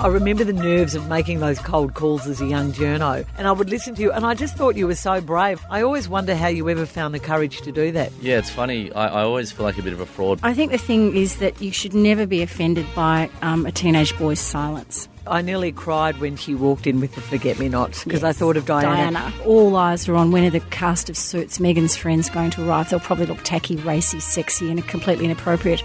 [0.00, 3.52] I remember the nerves of making those cold calls as a young journo, and I
[3.52, 5.62] would listen to you, and I just thought you were so brave.
[5.68, 8.10] I always wonder how you ever found the courage to do that.
[8.22, 8.90] Yeah, it's funny.
[8.92, 10.40] I, I always feel like a bit of a fraud.
[10.42, 14.16] I think the thing is that you should never be offended by um, a teenage
[14.18, 15.06] boy's silence.
[15.26, 18.56] I nearly cried when she walked in with the forget me nots because I thought
[18.56, 19.12] of Diana.
[19.12, 19.34] Diana.
[19.44, 22.88] All eyes are on when are the cast of Suits Meghan's friends going to arrive.
[22.88, 25.82] They'll probably look tacky, racy, sexy, and completely inappropriate.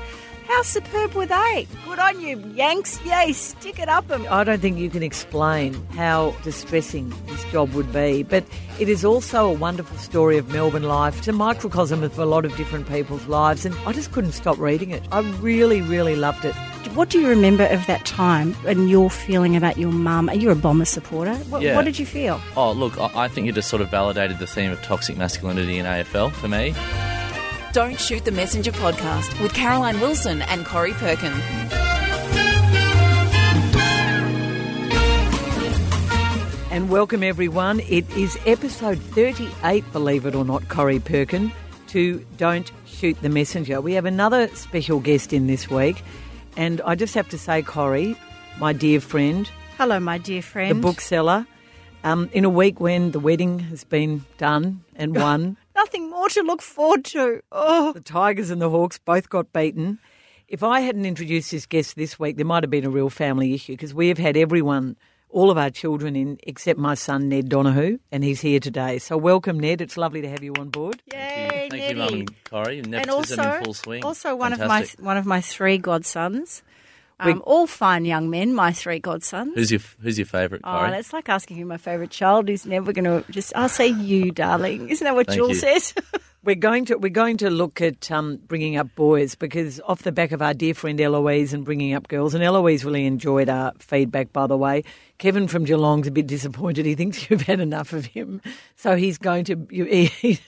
[0.48, 1.68] How superb were they?
[1.86, 3.00] Good on you, Yanks.
[3.06, 4.26] Yay, stick it up 'em.
[4.30, 8.44] I don't think you can explain how distressing this job would be, but
[8.80, 11.18] it is also a wonderful story of Melbourne life.
[11.18, 14.58] It's a microcosm of a lot of different people's lives, and I just couldn't stop
[14.60, 15.04] reading it.
[15.12, 16.54] I really, really loved it.
[16.94, 20.30] What do you remember of that time and your feeling about your mum?
[20.30, 21.34] Are you a Bomber supporter?
[21.50, 21.76] What, Yeah.
[21.76, 22.40] what did you feel?
[22.56, 25.78] Oh, look, I, I think you just sort of validated the theme of toxic masculinity
[25.80, 26.74] in AFL for me.
[27.76, 31.34] Don't Shoot the Messenger podcast with Caroline Wilson and Corrie Perkin.
[36.72, 37.82] And welcome everyone.
[37.82, 41.52] It is episode 38, believe it or not, Corrie Perkin,
[41.88, 43.82] to Don't Shoot the Messenger.
[43.82, 46.02] We have another special guest in this week,
[46.56, 48.16] and I just have to say, Corrie,
[48.58, 50.72] my dear friend, Hello, my dear friend.
[50.78, 51.46] the bookseller,
[52.06, 56.42] um, in a week when the wedding has been done and won, Nothing more to
[56.42, 57.42] look forward to.
[57.52, 57.92] Oh.
[57.94, 60.00] the Tigers and the Hawks both got beaten.
[60.48, 63.54] If I hadn't introduced this guest this week, there might have been a real family
[63.54, 64.96] issue because we have had everyone,
[65.30, 69.00] all of our children in, except my son Ned Donohoe, and he's here today.
[69.00, 69.82] So welcome, Ned.
[69.82, 71.02] It's lovely to have you on board.
[71.12, 71.96] Yay, Thank you, Neddy.
[71.96, 72.80] Mum and Corey.
[72.80, 74.04] and also, in full swing.
[74.06, 75.00] also one Fantastic.
[75.00, 76.62] of my one of my three godsons.
[77.24, 79.54] We- Um, all fine young men, my three godsons.
[79.56, 80.92] Who's your Who's your favourite, Oh, Corrie?
[80.92, 82.66] that's like asking who my favourite child is.
[82.66, 83.54] Never going to just.
[83.56, 84.90] I'll say you, darling.
[84.90, 85.56] Isn't that what Thank Jules you.
[85.80, 85.94] says?
[86.44, 90.12] We're going to we're going to look at um, bringing up boys because off the
[90.12, 93.72] back of our dear friend Eloise and bringing up girls, and Eloise really enjoyed our
[93.80, 94.32] feedback.
[94.32, 94.84] By the way,
[95.18, 96.86] Kevin from Geelong's a bit disappointed.
[96.86, 98.42] He thinks you've had enough of him,
[98.76, 100.40] so he's going to you, he,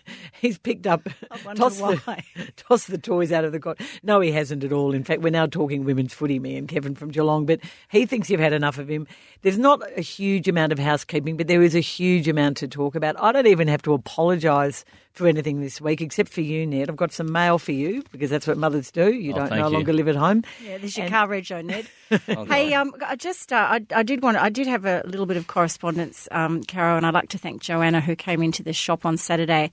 [0.42, 1.08] he's picked up
[1.56, 1.96] toss why.
[2.36, 3.80] the toss the toys out of the cot.
[4.04, 4.94] No, he hasn't at all.
[4.94, 8.30] In fact, we're now talking women's footy, me and Kevin from Geelong, but he thinks
[8.30, 9.08] you've had enough of him.
[9.42, 12.96] There's not a huge amount of housekeeping, but there is a huge amount to talk
[12.96, 13.16] about.
[13.22, 14.84] I don't even have to apologise
[15.14, 16.90] for anything this week, except for you, Ned.
[16.90, 19.12] I've got some mail for you because that's what mothers do.
[19.12, 19.74] You Oh, don't no you.
[19.74, 20.44] longer live at home.
[20.64, 21.88] Yeah, there's your And- car reg, Ned.
[22.30, 25.28] Oh, hey, um, I just, uh, I, I did want, I did have a little
[25.28, 29.06] bit of correspondence, um, and I'd like to thank Joanna who came into the shop
[29.06, 29.70] on Saturday,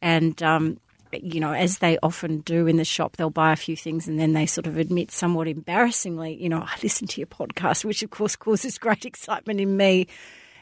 [0.00, 0.78] and um,
[1.12, 4.20] you know, as they often do in the shop, they'll buy a few things and
[4.20, 8.02] then they sort of admit somewhat embarrassingly, you know, I listened to your podcast, which
[8.04, 10.06] of course causes great excitement in me.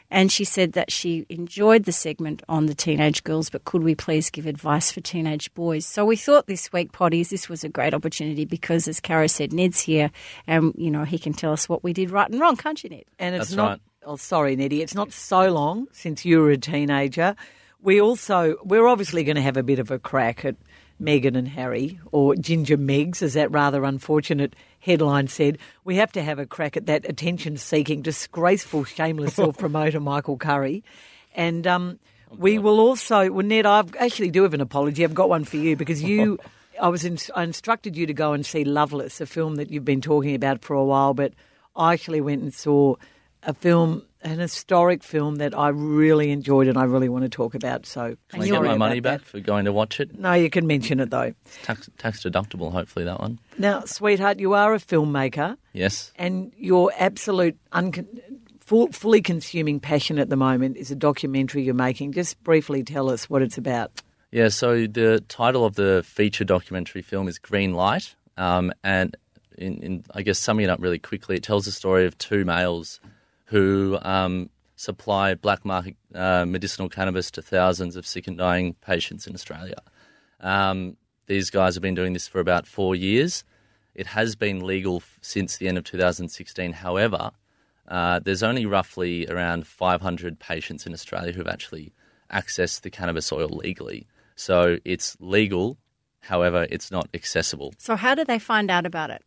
[0.09, 3.93] And she said that she enjoyed the segment on the teenage girls, but could we
[3.93, 5.85] please give advice for teenage boys?
[5.85, 9.51] So we thought this week, Potties, this was a great opportunity because, as Caro said,
[9.51, 10.09] Ned's here
[10.47, 12.89] and, you know, he can tell us what we did right and wrong, can't you,
[12.89, 13.03] Ned?
[13.19, 13.69] And it's That's not.
[13.69, 13.81] right.
[14.05, 14.81] Oh, sorry, Neddy.
[14.81, 17.35] It's not so long since you were a teenager.
[17.81, 20.55] We also we're obviously going to have a bit of a crack at
[21.01, 25.57] Meghan and Harry, or Ginger Megs, as that rather unfortunate headline said.
[25.83, 30.83] We have to have a crack at that attention-seeking, disgraceful, shameless self-promoter Michael Curry,
[31.35, 31.99] and um,
[32.35, 33.29] we will also.
[33.31, 35.03] Well, Ned, I actually do have an apology.
[35.03, 36.39] I've got one for you because you.
[36.79, 39.83] I was in, I instructed you to go and see Loveless, a film that you've
[39.83, 41.33] been talking about for a while, but
[41.75, 42.97] I actually went and saw
[43.41, 47.55] a film, an historic film that I really enjoyed and I really want to talk
[47.55, 47.85] about.
[47.85, 49.19] So Can I get my money that.
[49.19, 50.17] back for going to watch it?
[50.17, 51.33] No, you can mention it though.
[51.63, 53.39] Tax, tax deductible, hopefully that one.
[53.57, 56.11] Now, sweetheart, you are a filmmaker Yes.
[56.15, 58.21] and your absolute uncon-
[58.59, 62.11] full, fully consuming passion at the moment is a documentary you're making.
[62.13, 63.91] Just briefly tell us what it's about.
[64.31, 68.13] Yeah, so the title of the feature documentary film is Green Light.
[68.35, 69.15] Um, and
[69.57, 72.43] in, in, I guess, summing it up really quickly, it tells the story of two
[72.43, 72.99] males
[73.47, 79.27] who um, supply black market uh, medicinal cannabis to thousands of sick and dying patients
[79.27, 79.81] in Australia.
[80.39, 83.43] Um, these guys have been doing this for about four years.
[83.95, 86.73] It has been legal f- since the end of 2016.
[86.73, 87.31] However,
[87.87, 91.93] uh, there's only roughly around 500 patients in Australia who've actually
[92.31, 94.07] accessed the cannabis oil legally.
[94.35, 95.77] So it's legal,
[96.19, 97.73] however, it's not accessible.
[97.77, 99.23] So, how do they find out about it?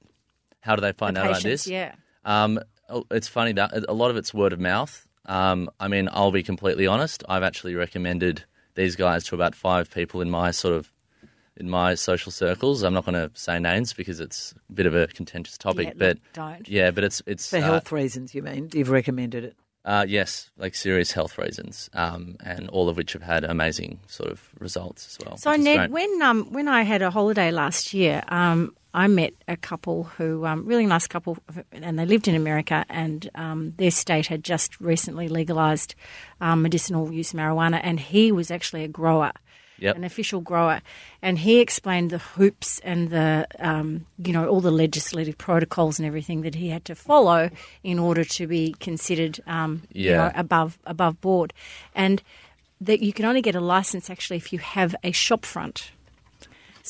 [0.61, 1.72] How do they find the out about patients, this?
[1.72, 1.94] yeah.
[2.25, 2.61] Um,
[3.10, 5.06] it's funny that a lot of it's word of mouth.
[5.26, 7.22] Um, I mean, I'll be completely honest.
[7.28, 8.44] I've actually recommended
[8.75, 10.92] these guys to about five people in my sort of
[11.56, 12.82] in my social circles.
[12.82, 15.92] I'm not going to say names because it's a bit of a contentious topic, Yeah,
[15.96, 16.66] but don't.
[16.69, 18.70] yeah, but it's it's For uh, health reasons, you mean?
[18.72, 19.56] You've recommended it.
[19.84, 24.31] Uh, yes, like serious health reasons, um, and all of which have had amazing sort
[24.31, 25.36] of results as well.
[25.38, 25.90] So Ned, great.
[25.90, 30.44] when um, when I had a holiday last year, um, I met a couple who
[30.46, 31.38] um, really nice couple,
[31.72, 35.94] and they lived in America, and um, their state had just recently legalized
[36.40, 39.32] um, medicinal use marijuana, and he was actually a grower.
[39.78, 39.96] Yep.
[39.96, 40.82] An official grower,
[41.22, 46.04] and he explained the hoops and the, um, you know, all the legislative protocols and
[46.06, 47.48] everything that he had to follow
[47.82, 50.16] in order to be considered, um, you Yeah.
[50.19, 51.54] know, above above board,
[51.94, 52.22] and
[52.82, 55.93] that you can only get a license actually if you have a shop front.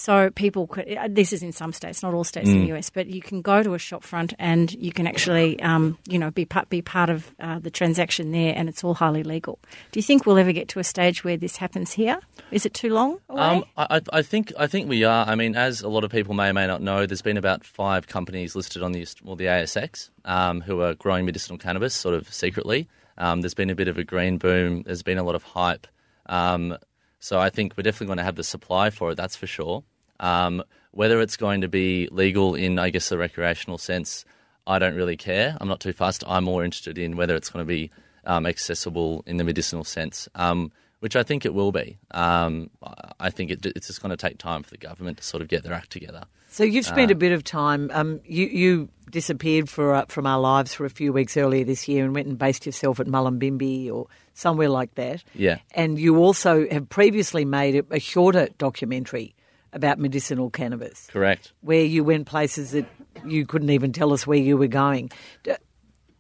[0.01, 0.87] So people could.
[0.97, 3.43] uh, This is in some states, not all states in the US, but you can
[3.43, 6.81] go to a shop front and you can actually, um, you know, be part be
[6.81, 9.59] part of uh, the transaction there, and it's all highly legal.
[9.93, 12.19] Do you think we'll ever get to a stage where this happens here?
[12.51, 13.41] Is it too long away?
[13.43, 15.27] Um, I, I- I think I think we are.
[15.29, 17.65] I mean, as a lot of people may or may not know, there's been about
[17.65, 22.15] five companies listed on the well, the ASX um, who are growing medicinal cannabis, sort
[22.15, 22.89] of secretly.
[23.19, 24.83] Um, there's been a bit of a green boom.
[24.85, 25.87] There's been a lot of hype.
[26.27, 26.77] Um,
[27.19, 29.17] so I think we're definitely going to have the supply for it.
[29.17, 29.85] That's for sure.
[30.21, 30.63] Um,
[30.93, 34.25] whether it's going to be legal in, I guess, the recreational sense,
[34.67, 35.57] I don't really care.
[35.61, 36.23] I'm not too fussed.
[36.27, 37.91] I'm more interested in whether it's going to be
[38.25, 41.99] um, accessible in the medicinal sense, um, which I think it will be.
[42.11, 42.71] Um,
[43.19, 45.49] I- think it, it's just going to take time for the government to sort of
[45.49, 46.25] get their act together.
[46.49, 47.91] So you've spent a bit of time.
[47.95, 51.87] Um, you, you disappeared for uh, from our lives for a few weeks earlier this
[51.87, 55.23] year and went and based yourself at Mullumbimby or somewhere like that.
[55.35, 55.59] Yeah.
[55.73, 59.35] And you also have previously made a, a shorter documentary
[59.73, 61.53] about medicinal cannabis, Correct.
[61.61, 62.87] where you went places that
[63.27, 65.11] you couldn't even tell us where you were going.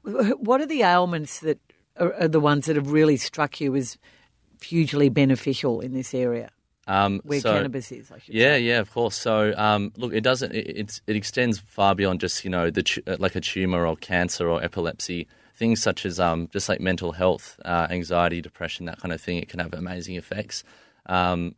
[0.02, 1.58] What are the ailments that
[1.98, 3.98] are, the ones that have really struck you as
[4.62, 6.50] hugely beneficial in this area
[6.86, 8.10] Um, where so- cannabis is?
[8.10, 8.62] I should Yeah, say.
[8.62, 9.16] yeah, of course.
[9.16, 10.52] So, um, look, it doesn't.
[10.54, 14.48] It, it's, it extends far beyond just you know the like a tumor or cancer
[14.48, 15.26] or epilepsy.
[15.54, 19.36] Things such as um, just like mental health, uh, anxiety, depression, that kind of thing.
[19.36, 20.64] It can have amazing effects.
[21.06, 21.54] Um,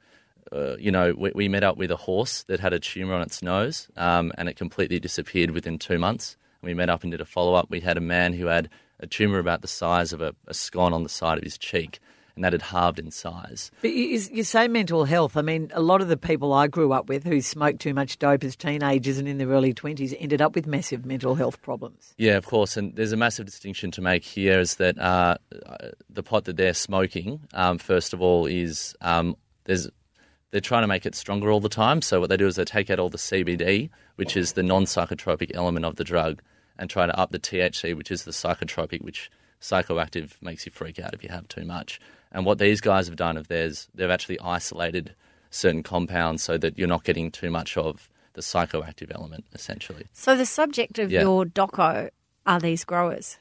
[0.52, 3.22] uh, you know, we, we met up with a horse that had a tumor on
[3.22, 6.36] its nose, um, and it completely disappeared within two months.
[6.62, 7.70] We met up and did a follow up.
[7.70, 8.68] We had a man who had
[9.00, 11.98] a tumor about the size of a, a scone on the side of his cheek,
[12.34, 13.70] and that had halved in size.
[13.80, 15.36] But you, you say mental health.
[15.36, 18.18] I mean, a lot of the people I grew up with who smoked too much
[18.18, 22.14] dope as teenagers and in their early 20s ended up with massive mental health problems.
[22.16, 22.76] Yeah, of course.
[22.76, 25.36] And there's a massive distinction to make here is that uh,
[26.08, 29.88] the pot that they're smoking, um, first of all, is um, there's
[30.52, 32.00] they're trying to make it stronger all the time.
[32.02, 35.50] So what they do is they take out all the CBD, which is the non-psychotropic
[35.54, 36.40] element of the drug,
[36.78, 40.98] and try to up the THC, which is the psychotropic, which psychoactive makes you freak
[40.98, 42.00] out if you have too much.
[42.30, 45.14] And what these guys have done of theirs, they've actually isolated
[45.50, 50.06] certain compounds so that you're not getting too much of the psychoactive element, essentially.
[50.12, 51.20] so the subject of Yeah.
[51.22, 52.08] your doco
[52.46, 53.36] are these growers,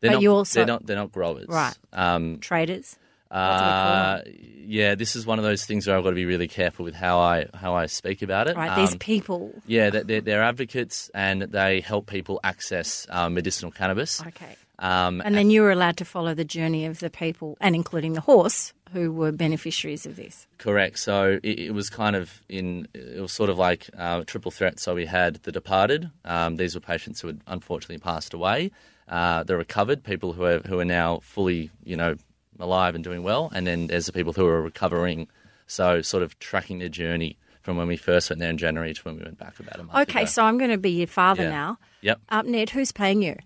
[0.00, 1.74] They're But not, you also- they're not they're not growers, Right.
[1.92, 2.96] Um, traders.
[3.28, 4.20] What do we call uh,
[4.66, 6.94] yeah, this is one of those things where I've got to be really careful with
[6.94, 8.56] how I how I speak about it.
[8.56, 9.52] Right, these Um, people.
[9.66, 14.20] yeah, they're, they're, they're advocates and they help people access um, medicinal cannabis.
[14.20, 14.56] Okay.
[14.78, 18.14] Um, And then you were allowed to follow the journey of the people, and including
[18.14, 20.46] the horse, who were beneficiaries of this.
[20.58, 20.98] Correct.
[20.98, 24.80] So it, it was kind of in, it was sort of like uh, triple threat.
[24.80, 26.10] So we had the departed.
[26.24, 28.72] Um, these were patients who had unfortunately passed away.
[29.08, 32.16] Uh, the recovered, people who are, who are now fully, you know,
[32.60, 33.50] alive and doing well.
[33.54, 35.28] And then there's the people who are recovering.
[35.66, 39.00] So sort of tracking their journey from when we first went there in January to
[39.02, 40.26] when we went back about a month Okay, ago.
[40.26, 41.48] so I'm going to be your father Yeah.
[41.50, 41.78] now.
[42.02, 42.20] Yep.
[42.28, 43.36] Um, Ned, who's paying you?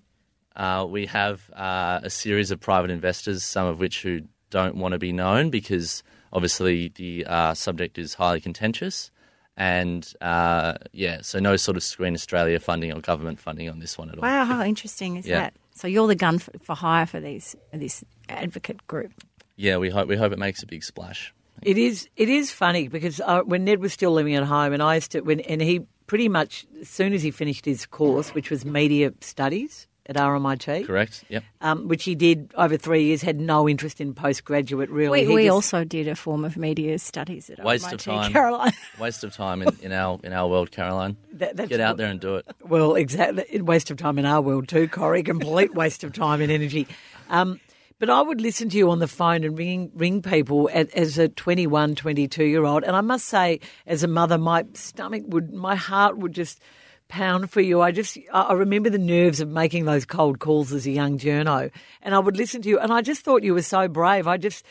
[0.57, 4.93] Uh, we have uh, a series of private investors, some of which who don't want
[4.93, 9.13] to be known because obviously the uh, subject is highly contentious.
[9.57, 13.97] And uh, yeah, so no sort of Screen Australia funding or government funding on this
[13.97, 14.23] one at all.
[14.23, 15.41] Wow, how interesting is Yeah.
[15.41, 15.55] that?
[15.79, 19.13] So you're the gun for, for hire for these this advocate group.
[19.55, 21.33] Yeah, we hope we hope it makes a big splash.
[21.63, 22.09] It is.
[22.17, 25.13] It is funny because uh, when Ned was still living at home, and I used
[25.13, 28.65] to, when, and he pretty much as soon as he finished his course, which was
[28.65, 31.25] media studies at RMIT, Correct?
[31.29, 31.45] Yep.
[31.61, 34.89] um, which he did over three years, had no interest in postgraduate.
[34.89, 38.01] Really, We, we just- also did a form of media studies at Waste RMIT, of
[38.03, 38.33] time.
[38.33, 38.73] Caroline.
[38.99, 41.17] Waste of time in, in our in our world, Caroline.
[41.33, 42.47] That- that's Get out what- there and do it.
[42.67, 43.61] Well, exactly.
[43.61, 45.23] Waste of time in our world too, Corrie.
[45.23, 46.87] Complete waste of time and energy.
[47.29, 47.61] Um,
[48.01, 51.19] but I would listen to you on the phone and ring ring people as, as
[51.19, 52.85] a 21, 22 year old.
[52.85, 56.61] And I must say, as a mother, my stomach would, my heart would just
[57.09, 57.81] pound for you.
[57.81, 61.71] I just, I remember the nerves of making those cold calls as a young journo.
[62.03, 64.27] And I would listen to you, and I just thought you were so brave.
[64.27, 64.65] I just,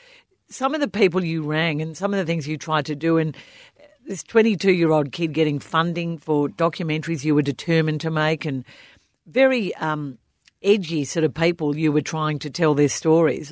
[0.50, 3.18] some of the people you rang and some of the things you tried to do,
[3.18, 3.36] and
[4.06, 8.64] this 22 year old kid getting funding for documentaries you were determined to make, and
[9.26, 10.18] very um,
[10.62, 13.52] edgy sort of people you were trying to tell their stories.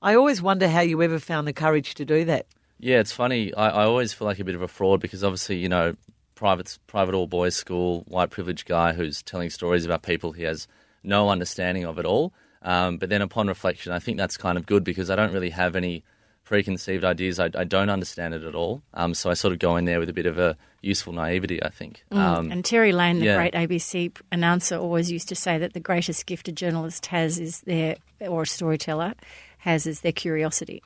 [0.00, 2.46] I always wonder how you ever found the courage to do that.
[2.80, 3.54] Yeah, it's funny.
[3.54, 5.94] I, I always feel like a bit of a fraud because obviously, you know,
[6.42, 10.66] private private all boys school, white privileged guy who's telling stories about people he has
[11.04, 12.32] no understanding of at all.
[12.62, 15.50] Um, but then upon reflection, I think that's kind of good because I don't really
[15.50, 16.02] have any
[16.42, 17.38] preconceived ideas.
[17.38, 18.82] I, I don't understand it at all.
[18.92, 21.62] Um, so I sort of go in there with a bit of a useful naivety,
[21.62, 22.02] I think.
[22.10, 23.36] Um, And Terry Lane, the yeah.
[23.36, 27.60] great ABC announcer, always used to say that the greatest gift a journalist has is
[27.60, 29.14] their, or a storyteller
[29.58, 30.82] has, is their curiosity.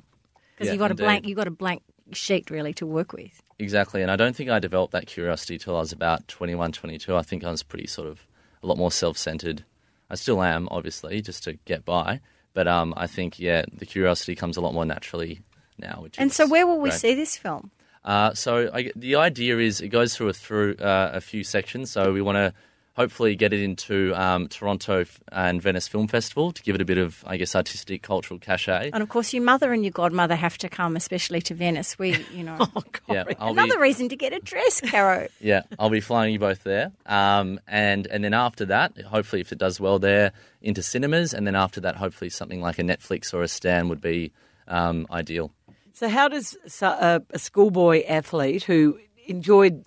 [0.54, 1.02] Because Yeah, you got indeed.
[1.02, 1.82] a blank, you've got a blank
[2.12, 3.42] sheet really to work with.
[3.58, 7.16] Exactly, and I don't think I developed that curiosity till I was about 21, 22.
[7.16, 8.26] I think I was pretty sort of
[8.62, 9.64] a lot more self-centered.
[10.10, 12.20] I still am, obviously, just to get by.
[12.52, 15.40] But um, I think, yeah, the curiosity comes a lot more naturally
[15.78, 16.00] now.
[16.00, 17.70] Which And is so, where will we see this film?
[18.04, 21.90] Uh, so I, the idea is it goes through a through uh, a few sections.
[21.90, 22.54] So we want to
[22.96, 26.96] hopefully get it into um, Toronto and Venice Film Festival to give it a bit
[26.96, 28.90] of, I guess, artistic, cultural cachet.
[28.92, 31.98] And of course, your mother and your godmother have to come, especially to Venice.
[31.98, 35.28] We, you know, Oh, Yeah, I'll be- another reason to get a dress, Caro.
[35.40, 36.90] Yeah, I'll be flying you both there.
[37.04, 41.34] Um, and and then after that, hopefully, if it does well there, into cinemas.
[41.34, 44.32] And then after that, hopefully, something like a Netflix or a Stan would be
[44.66, 45.52] um, ideal.
[45.92, 49.84] So, how does a, a schoolboy athlete who enjoyed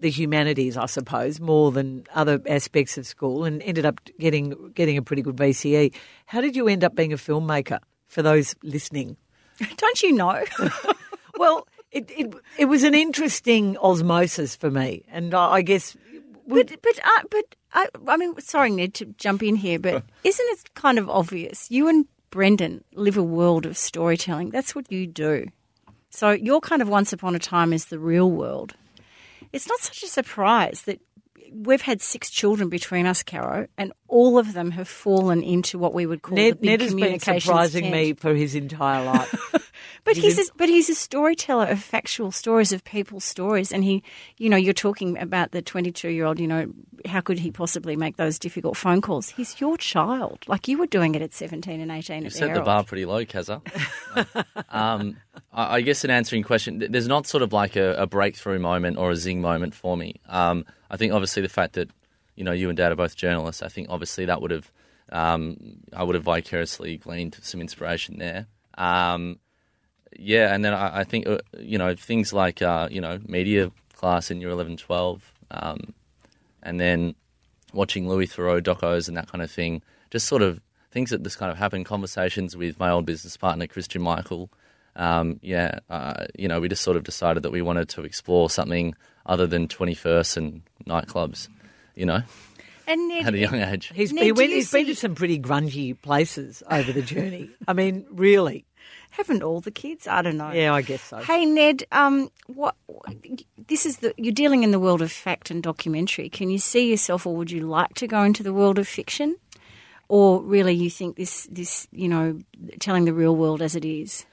[0.00, 4.96] the humanities, I suppose, more than other aspects of school, and ended up getting getting
[4.96, 5.94] a pretty good VCE,
[6.26, 7.78] how did you end up being a filmmaker?
[8.06, 9.18] For those listening,
[9.76, 10.42] Don't you know?
[11.38, 15.94] well, it it, it was an interesting osmosis for me, and I, I guess
[16.46, 20.46] But but uh, but I, I mean, sorry, Ned, to jump in here, but isn't
[20.50, 21.70] it kind of obvious?
[21.70, 24.50] You and Brendan live a world of storytelling.
[24.50, 25.48] That's what you do.
[26.10, 28.74] So your kind of once upon a time is the real world.
[29.52, 31.00] It's not such a surprise that
[31.52, 35.94] we've had six children between us, Caro, and all of them have fallen into what
[35.94, 37.94] we would call the Ned, big Ned has been communications surprising tent.
[37.94, 39.54] me for his entire life.
[40.04, 44.02] But he's a, but he's a storyteller of factual stories of people's stories, and he,
[44.38, 46.40] you know, you're talking about the 22 year old.
[46.40, 46.72] You know,
[47.04, 49.28] how could he possibly make those difficult phone calls?
[49.28, 52.54] He's your child, like you were doing it at 17 and 18 You at set
[52.54, 53.60] the bar pretty low, Kazza.
[54.70, 55.16] um,
[55.52, 58.96] I, I guess in answering question, there's not sort of like a, a breakthrough moment
[58.96, 60.20] or a zing moment for me.
[60.26, 61.90] Um, I think obviously the fact that
[62.38, 64.70] you know you and Dad are both journalists, I think obviously that would have
[65.10, 65.56] um,
[65.92, 68.46] I would have vicariously gleaned some inspiration there.
[68.76, 69.40] Um,
[70.16, 73.72] yeah, and then I, I think uh, you know things like uh, you know media
[73.94, 75.94] class in year 11, 12, um,
[76.62, 77.16] and then
[77.72, 80.60] watching Louis Theroux docos and that kind of thing, just sort of
[80.92, 81.82] things that just kind of happen.
[81.82, 84.48] Conversations with my old business partner Christian Michael.
[84.94, 88.50] Um, yeah, uh, you know, we just sort of decided that we wanted to explore
[88.50, 88.94] something
[89.26, 91.48] other than 21st and nightclubs.
[91.98, 92.22] You know,
[92.86, 93.90] and Ned, at a young age.
[93.92, 97.02] He's, Ned, he do went, you he's been to some pretty grungy places over the
[97.02, 97.50] journey.
[97.66, 98.64] I mean, really.
[99.10, 100.06] haven't all the kids?
[100.06, 100.52] I don't know.
[100.52, 101.18] Yeah, I guess so.
[101.18, 102.76] Hey Ned, um, what?
[103.66, 106.28] This is the you're dealing in the world of fact and documentary.
[106.28, 109.36] Can you see yourself, or would you like to go into the world of fiction,
[110.08, 112.38] or really you think this this you know
[112.78, 114.24] telling the real world as it is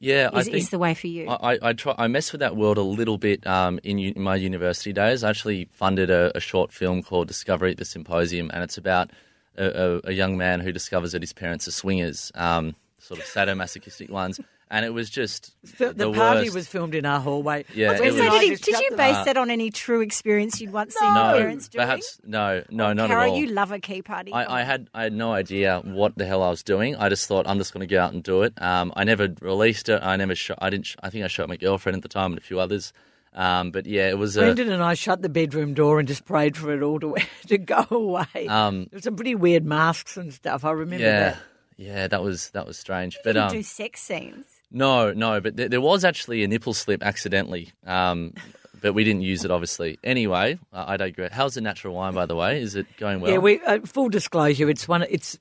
[0.00, 1.28] Yeah, I is, think is the way for you?
[1.28, 1.94] I, I, I try.
[1.98, 5.22] I mess with that world a little bit um, in, in my university days.
[5.22, 9.10] I actually funded a, a short film called Discovery at the Symposium, and it's about
[9.58, 13.26] a, a, a young man who discovers that his parents are swingers, um, sort of
[13.26, 16.54] sadomasochistic ones, and it was just The, the, the party worst.
[16.54, 17.64] was filmed in our hallway.
[17.74, 20.60] Yeah, was it was- did, he- did you base Uh, that on any true experience
[20.60, 21.84] you'd once seen no, your parents doing?
[21.86, 23.36] perhaps no, no, not Cara, at all.
[23.38, 24.32] you love a key party.
[24.32, 26.94] I, I had I had no idea what the hell I was doing.
[26.96, 28.52] I just thought I'm just going to go out and do it.
[28.62, 30.00] Um, I never released it.
[30.02, 30.58] I never shot.
[30.62, 30.86] I didn't.
[30.86, 32.92] Sh- I think I shot my girlfriend at the time and a few others.
[33.32, 34.36] Um, but yeah, it was.
[34.36, 37.14] A, Brendan and I shut the bedroom door and just prayed for it all to
[37.46, 38.46] to go away.
[38.48, 40.64] Um, there were some pretty weird masks and stuff.
[40.64, 41.38] I remember yeah, that.
[41.76, 43.14] yeah, that was that was strange.
[43.14, 44.46] you But um, do sex scenes.
[44.70, 47.72] No, no, but there, there was actually a nipple slip accidentally.
[47.86, 48.34] Um,
[48.80, 49.98] but we didn't use it, obviously.
[50.02, 51.32] Anyway, uh, I digress.
[51.32, 52.62] How's the natural wine, by the way?
[52.62, 53.30] Is it going well?
[53.30, 54.70] Yeah, we uh, full disclosure.
[54.70, 55.04] It's one.
[55.10, 55.38] It's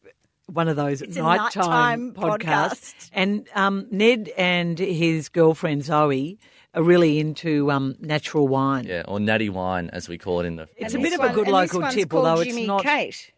[0.47, 2.93] one of those It's nighttime, nighttime podcasts.
[2.95, 3.09] podcast.
[3.13, 6.37] And um, Ned and his girlfriend Zoe
[6.73, 8.85] are really into um, natural wine.
[8.85, 10.67] yeah, or natty wine, as we call it in the.
[10.75, 12.83] It's a bit this of a good local tip, although Jimmy it's not.
[12.83, 13.31] Kate.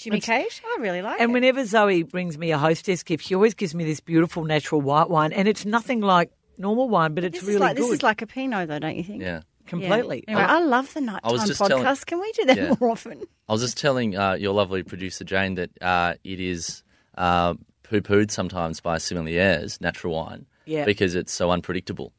[0.00, 0.60] Jimmy Kate?
[0.64, 1.24] I really like And it.
[1.24, 4.80] And whenever Zoe brings me a hostess gift, she always gives me this beautiful natural
[4.80, 7.84] white wine, and it's nothing like normal wine, but it's this really is like good.
[7.84, 9.22] this is like a Pinot, though, don't you think?
[9.22, 9.42] Yeah.
[9.66, 10.24] completely.
[10.26, 10.36] Yeah.
[10.38, 11.68] Anyway, I love the nighttime was just podcast.
[11.68, 12.74] telling- Can we do that Yeah.
[12.80, 13.22] more often?
[13.48, 16.82] I was just telling uh, your lovely producer Jane that uh, it is
[17.16, 17.54] uh,
[17.84, 20.84] poo-pooed sometimes by sommeliers, natural wine, Yeah.
[20.84, 22.12] because it's so unpredictable.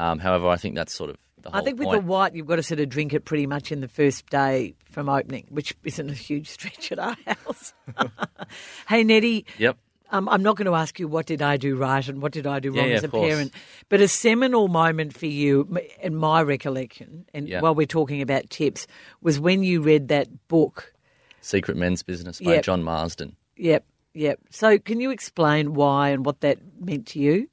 [0.00, 2.00] Um, however, I think that's sort of the whole I think with point.
[2.02, 4.74] the white, you've got to sort of drink it pretty much in the first day
[4.86, 7.72] from opening, which isn't a huge stretch at our house.
[8.88, 9.76] hey, Neddy, Yep.
[10.10, 12.46] um, I'm not going to ask you what did I do right and what did
[12.46, 13.28] I do wrong yeah, as a course.
[13.28, 13.54] parent,
[13.88, 17.60] but a seminal moment for you, in my recollection, and Yeah.
[17.60, 18.86] while we're talking about tips,
[19.22, 20.92] was when you read that book.
[21.42, 22.64] Secret Men's Business by Yep.
[22.64, 23.36] John Marsden.
[23.56, 24.40] Yep, yep.
[24.50, 27.48] So, can you explain why and what that meant to you?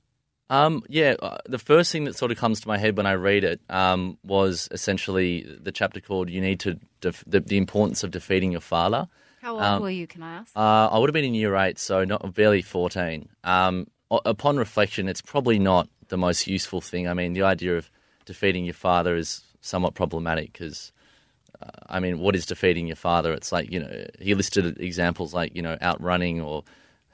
[0.49, 3.13] Um, yeah, uh, the first thing that sort of comes to my head when I
[3.13, 8.03] read it um, was essentially the chapter called "You Need to Def- the, the Importance
[8.03, 9.07] of Defeating Your Father."
[9.41, 10.07] How old Um, were you?
[10.07, 10.55] Can I ask?
[10.55, 13.27] Uh, I would have been in year eight, so not barely fourteen.
[13.43, 17.07] Um, upon reflection, it's probably not the most useful thing.
[17.09, 17.89] I mean, the idea of
[18.25, 20.93] defeating your father is somewhat problematic because,
[21.61, 23.33] uh, I mean, what is defeating your father?
[23.33, 26.63] It's like you know he listed examples like you know outrunning or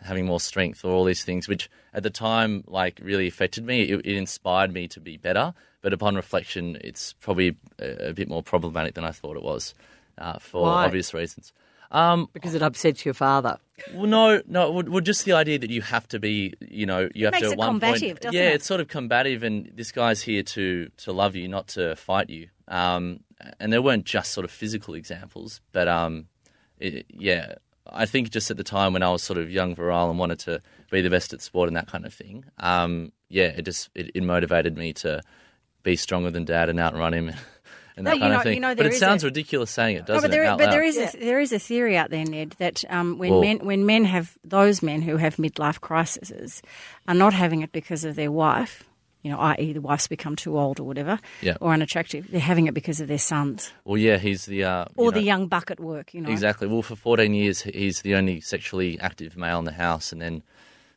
[0.03, 3.83] having more strength or all these things, which at the time like really affected me.
[3.83, 8.29] It, it inspired me to be better, but upon reflection, it's probably a, a bit
[8.29, 9.73] more problematic than I thought it was
[10.17, 10.85] uh, for Why?
[10.85, 11.53] obvious reasons.
[11.91, 13.59] Um, Because it upsets your father.
[13.93, 14.71] well, no, no.
[14.71, 17.43] Well, well, just the idea that you have to be, you know, you have makes
[17.43, 18.21] to at it one combative, point.
[18.21, 18.55] doesn't yeah, it?
[18.55, 22.31] it's sort of combative, and this guy's here to to love you, not to fight
[22.31, 22.47] you.
[22.67, 23.19] Um,
[23.59, 26.27] and there weren't just sort of physical examples, but um,
[26.79, 27.55] it, yeah,
[27.91, 30.39] I think just at the time when I was sort of young, virile, and wanted
[30.39, 30.61] to
[30.91, 32.45] be the best at sport and that kind of thing.
[32.59, 35.21] Um, yeah, it just it, it motivated me to
[35.83, 37.31] be stronger than dad and outrun him.
[37.95, 38.53] And that you kind know- of thing.
[38.55, 40.57] you know, but it sounds a- ridiculous saying it, doesn't but there, it?
[40.57, 43.41] but there is a, there is a theory out there, Ned, that um, when Well-
[43.41, 46.63] men when men have those men who have midlife crises
[47.07, 48.83] are not having it because of their wife,
[49.23, 49.73] you know, i.e.
[49.73, 51.55] the wife's become too old or whatever, Yeah.
[51.61, 52.29] or unattractive.
[52.29, 55.19] They're having it because of their sons Well, yeah, he's the uh, you or the
[55.21, 56.13] know- young buck at work.
[56.13, 56.67] You know, Exactly.
[56.67, 60.43] Well, for 14 years, he's the only sexually active male in the house, and then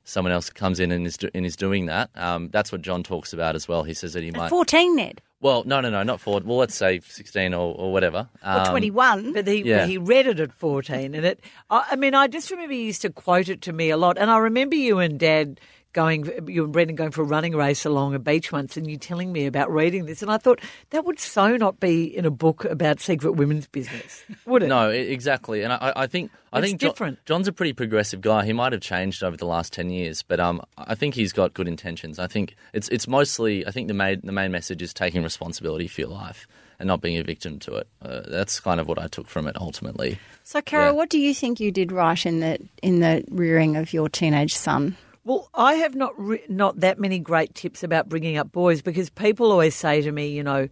[0.04, 2.10] someone else comes in and is, do, and is doing that.
[2.14, 3.82] Um, that's what John talks about as well.
[3.82, 4.50] He says that he At might.
[4.50, 6.40] fourteen, Ned, Well, no, no, no, not for.
[6.44, 8.28] Well, let's say 16 or, or whatever.
[8.44, 9.32] or Um, twenty-one.
[9.34, 9.86] But he Yeah.
[9.86, 11.40] he read it at fourteen, and it.
[11.70, 14.16] I, I mean, I just remember he used to quote it to me a lot,
[14.18, 15.60] and I remember you and Dad
[15.96, 18.96] going, you and Brendan going for a running race along a beach once, and you
[18.98, 20.60] telling me about reading this, and I thought
[20.90, 24.68] that would so not be in a book about secret women's business, would it?
[24.68, 27.24] No, exactly, and I, I think I It's think Jo- different.
[27.24, 28.44] John's a pretty progressive guy.
[28.44, 31.54] He might have changed over the last ten years, but um, I think he's got
[31.54, 32.18] good intentions.
[32.18, 35.88] I think it's it's mostly I think the main the main message is taking responsibility
[35.88, 36.46] for your life
[36.78, 37.88] and not being a victim to it.
[38.02, 40.18] Uh, that's kind of what I took from it ultimately.
[40.44, 40.92] So, Carol, Yeah.
[40.92, 44.54] what do you think you did right in the in the rearing of your teenage
[44.54, 44.94] son?
[45.26, 49.10] Well, I have not re- not that many great tips about bringing up boys because
[49.10, 50.68] people always say to me, you know,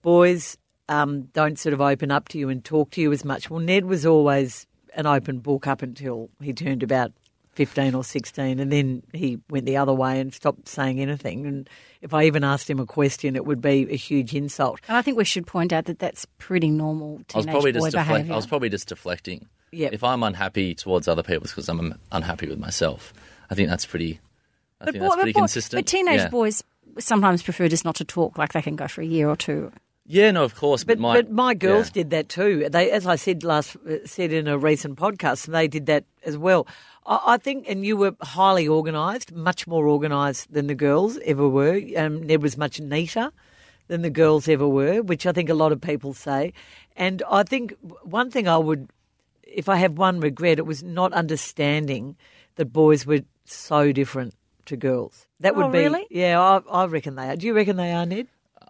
[0.00, 0.56] boys
[0.88, 3.50] um, don't sort of open up to you and talk to you as much.
[3.50, 7.12] Well, Ned was always an open book up until he turned about
[7.52, 11.44] fifteen or sixteen, and then he went the other way and stopped saying anything.
[11.44, 11.68] And
[12.00, 14.80] if I even asked him a question, it would be a huge insult.
[14.88, 17.72] And I think we should point out that that's pretty normal I was teenage probably
[17.72, 18.32] boy just deflect, behaviour.
[18.32, 19.48] I was probably just deflecting.
[19.72, 19.92] Yep.
[19.92, 23.12] If I'm unhappy towards other people, it's because I'm unhappy with myself.
[23.50, 24.20] I think that's pretty.
[24.80, 25.78] I think boy- that's pretty boy- consistent.
[25.78, 26.28] But teenage yeah.
[26.28, 26.62] boys
[26.98, 29.72] sometimes prefer just not to talk, like they can go for a year or two.
[30.10, 30.84] Yeah, no, of course.
[30.84, 32.02] But, But my, but my girls yeah.
[32.02, 32.68] did that too.
[32.70, 36.38] They, as I said last, uh, said in a recent podcast, they did that as
[36.38, 36.66] well.
[37.04, 41.46] I, I think, and you were highly organised, much more organised than the girls ever
[41.46, 41.80] were.
[41.96, 43.30] Um, Ned was much neater
[43.88, 46.54] than the girls ever were, which I think a lot of people say.
[46.96, 48.88] And I think one thing I would,
[49.42, 52.16] if I have one regret, it was not understanding
[52.56, 53.20] that boys were
[53.54, 54.34] so different
[54.66, 55.26] to girls.
[55.40, 56.06] That would Oh, be, really?
[56.10, 57.36] yeah, I, I reckon they are.
[57.36, 58.28] Do you reckon they are, Ned?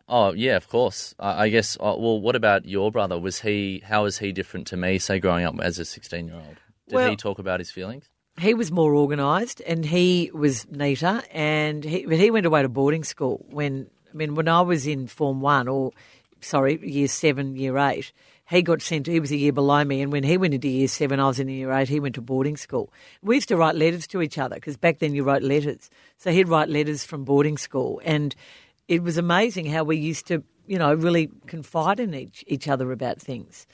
[0.08, 1.14] Oh yeah, of course.
[1.18, 1.76] I, I guess.
[1.76, 3.18] Uh, well, what about your brother?
[3.18, 3.82] Was he?
[3.84, 4.98] How was he different to me?
[4.98, 6.56] Say, growing up as a sixteen-year-old,
[6.88, 8.08] did Well- he talk about his feelings?
[8.40, 12.68] he was more organised and he was neater and he, but he went away to
[12.68, 15.90] boarding school when I mean when I was in form one or
[16.40, 18.12] sorry year seven year eight
[18.50, 20.88] he got sent he was a year below me and when he went into year
[20.88, 23.74] seven I was in year eight he went to boarding school we used to write
[23.76, 27.24] letters to each other because back then you wrote letters so he'd write letters from
[27.24, 28.34] boarding school and
[28.88, 32.92] it was amazing how we used to you know really confide in each each other
[32.92, 33.66] about things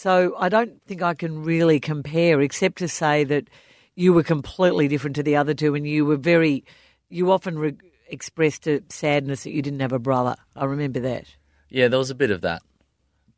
[0.00, 3.48] so I don't think I can really compare, except to say that
[3.96, 6.64] you were completely different to the other two, and you were very.
[7.10, 7.76] You often re-
[8.08, 10.36] expressed a sadness that you didn't have a brother.
[10.56, 11.26] I remember that.
[11.68, 12.62] Yeah, there was a bit of that,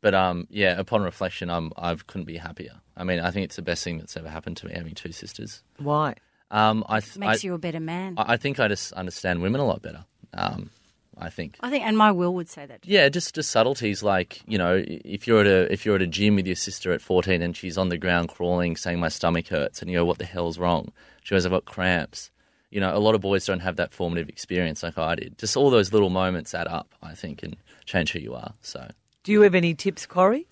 [0.03, 0.77] but um, yeah.
[0.77, 2.73] Upon reflection, I'm I couldn't be happier.
[2.97, 5.13] I mean, I think it's the best thing that's ever happened to me having two
[5.13, 5.63] sisters.
[5.77, 6.15] Why?
[6.51, 8.15] Um, I th- Makes I, you a better man.
[8.17, 10.03] I I think I just understand women a lot better.
[10.33, 10.71] Um,
[11.17, 11.55] I think.
[11.61, 12.81] I think, and my will would say that.
[12.81, 12.91] too.
[12.91, 16.07] Yeah, just just subtleties like you know if you're at a if you're at a
[16.07, 19.47] gym with your sister at 14 and she's on the ground crawling saying my stomach
[19.47, 20.91] hurts and you go what the hell's wrong?
[21.23, 22.29] She goes I've got cramps.
[22.71, 25.37] You know, a lot of boys don't have that formative experience like I did.
[25.37, 28.53] Just all those little moments add up, I think, and change who you are.
[28.61, 28.89] So
[29.23, 30.47] Do you have any tips, Corrie?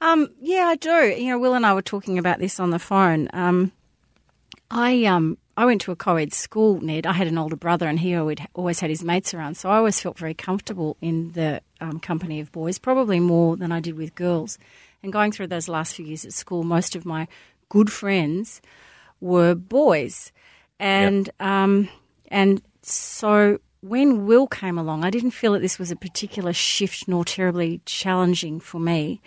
[0.00, 1.14] Um, yeah, I do.
[1.16, 3.28] You know, Will and I were talking about this on the phone.
[3.32, 3.72] Um,
[4.70, 7.06] I um, I went to a co-ed school, Ned.
[7.06, 9.76] I had an older brother, and he always always had his mates around, so I
[9.76, 13.96] always felt very comfortable in the um, company of boys, probably more than I did
[13.96, 14.58] with girls.
[15.02, 17.28] And going through those last few years at school, most of my
[17.68, 18.60] good friends
[19.20, 20.32] were boys,
[20.78, 21.88] and um,
[22.28, 27.08] and so when Will came along, I didn't feel that this was a particular shift
[27.08, 29.20] nor terribly challenging for me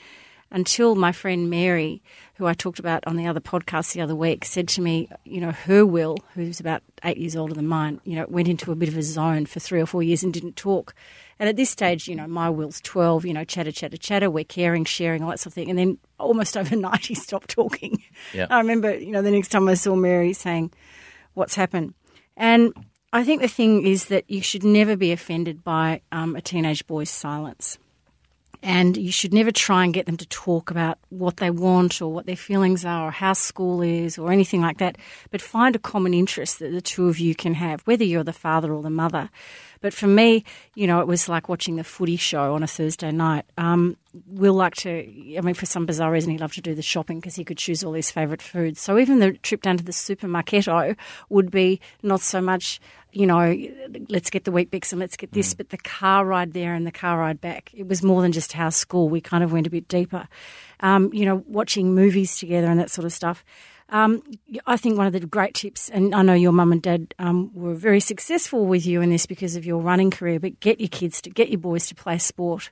[0.53, 2.03] until my friend Mary,
[2.35, 5.41] who I talked about on the other podcast the other week, said to me, you
[5.41, 8.75] know, her Will, who's about eight years older than mine, you know, went into a
[8.75, 10.93] bit of a zone for three or four years and didn't talk.
[11.39, 14.43] And at this stage, you know, my Will's 12, you know, chatter, chatter, chatter, we're
[14.43, 15.71] caring, sharing, all that sort of thing.
[15.71, 18.03] And then almost overnight, he stopped talking.
[18.31, 18.45] Yeah.
[18.51, 20.71] I remember, you know, the next time I saw Mary saying,
[21.33, 21.95] what's happened?
[22.37, 22.73] And
[23.15, 26.87] I think the thing is that you should never be offended by um, a teenage
[26.87, 27.77] boy's silence.
[28.63, 32.11] And you should never try and get them to talk about what they want or
[32.11, 34.97] what their feelings are or how school is or anything like that.
[35.29, 38.33] But find a common interest that the two of you can have, whether you're the
[38.33, 39.29] father or the mother.
[39.83, 43.11] But for me, you know, it was like watching the footy show on a Thursday
[43.11, 43.43] night.
[43.57, 44.89] Um, Will like to,
[45.37, 47.57] I mean, for some bizarre reason, he loved to do the shopping because he could
[47.57, 48.79] choose all his favourite foods.
[48.79, 50.95] So even the trip down to the supermarketo
[51.27, 52.79] would be not so much,
[53.11, 53.53] you know,
[54.07, 56.91] let's get the Weet-Bix and let's get this, but the car ride there and the
[56.91, 57.69] car ride back.
[57.73, 59.09] It was more than just house school.
[59.09, 60.29] We kind of went a bit deeper.
[60.79, 63.43] Um, you know, watching movies together and that sort of stuff.
[63.93, 64.23] Um,
[64.65, 67.51] I think one of the great tips, and I know your mum and dad um,
[67.53, 70.89] were very successful with you in this because of your running career, but get your
[70.89, 72.71] kids to get your boys to play sport.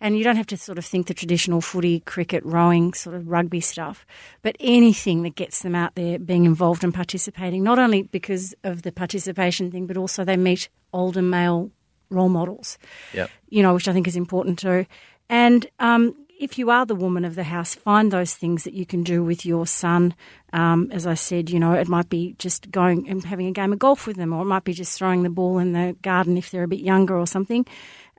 [0.00, 3.28] And you don't have to sort of think the traditional footy, cricket, rowing, sort of
[3.28, 4.06] rugby stuff,
[4.42, 8.82] but anything that gets them out there being involved and participating, not only because of
[8.82, 11.70] the participation thing, but also they meet older male
[12.08, 12.78] role models,
[13.12, 13.30] Yep.
[13.50, 14.86] you know, which I think is important too.
[15.28, 18.84] And um, if you are the woman of the house, find those things that you
[18.84, 20.14] can do with your son.
[20.52, 23.72] Um, as I said, you know, it might be just going and having a game
[23.72, 26.36] of golf with them, or it might be just throwing the ball in the garden
[26.36, 27.66] if they're a bit younger or something.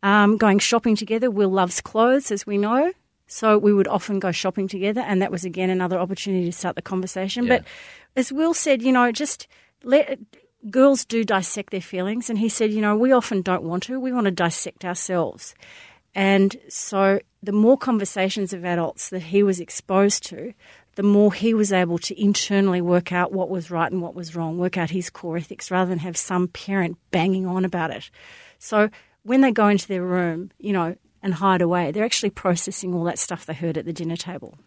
[0.01, 1.29] Um, going shopping together.
[1.29, 2.91] Will loves clothes, as we know.
[3.27, 6.75] So we would often go shopping together, and that was again another opportunity to start
[6.75, 7.45] the conversation.
[7.45, 7.59] Yeah.
[7.59, 7.67] But
[8.15, 9.47] as Will said, you know, just
[9.83, 10.19] let
[10.71, 13.99] girls do dissect their feelings, and he said, you know, we often don't want to.
[13.99, 15.53] We want to dissect ourselves.
[16.15, 20.53] And so the more conversations of adults that he was exposed to,
[20.95, 24.35] the more he was able to internally work out what was right and what was
[24.35, 28.09] wrong, work out his core ethics rather than have some parent banging on about it.
[28.59, 28.89] So
[29.23, 33.03] when they go into their room, you know, and hide away, they're actually processing all
[33.05, 34.57] that stuff they heard at the dinner table.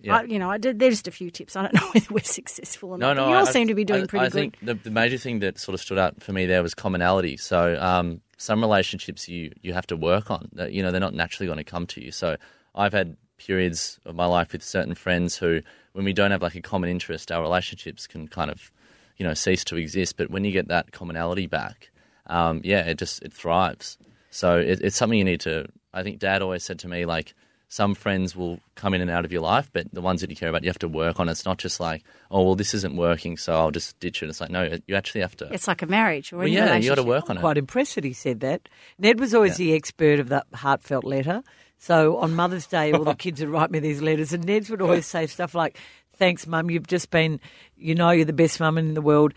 [0.00, 0.18] Yeah.
[0.18, 1.56] I, you know, I did, they're just a few tips.
[1.56, 3.16] I don't know whether we're successful or No, not.
[3.16, 3.24] no.
[3.24, 4.32] but you all I- seem to be doing I, pretty I good.
[4.34, 7.36] think the, the major thing that sort of stood out for me there was commonality.
[7.36, 10.48] So um, some relationships you you have to work on.
[10.70, 12.10] You know, they're not naturally going to come to you.
[12.10, 12.36] So
[12.74, 15.60] I've had periods of my life with certain friends who,
[15.92, 18.70] when we don't have like a common interest, our relationships can kind of,
[19.16, 20.16] you know, cease to exist.
[20.16, 21.90] But when you get that commonality back,
[22.26, 23.98] um, yeah, it just it thrives.
[24.30, 25.66] So it, it's something you need to.
[25.92, 27.34] I think Dad always said to me like
[27.68, 30.36] some friends will come in and out of your life, but the ones that you
[30.36, 31.28] care about, you have to work on.
[31.28, 34.30] It's not just like, oh, well, this isn't working, so I'll just ditch it.
[34.30, 35.52] It's like, no, you actually have to.
[35.52, 37.40] it's like a marriage or well, yeah, you got to work on it.
[37.40, 38.68] Quite impressed that he said that.
[38.98, 41.42] Ned was always the expert of that heartfelt letter.
[41.78, 44.82] So on Mother's Day, all the kids would write me these letters, and Ned's would
[44.82, 45.78] always say stuff like,
[46.14, 46.70] "Thanks, Mum.
[46.70, 47.38] You've just been,
[47.76, 49.34] you know, you're the best mum in the world.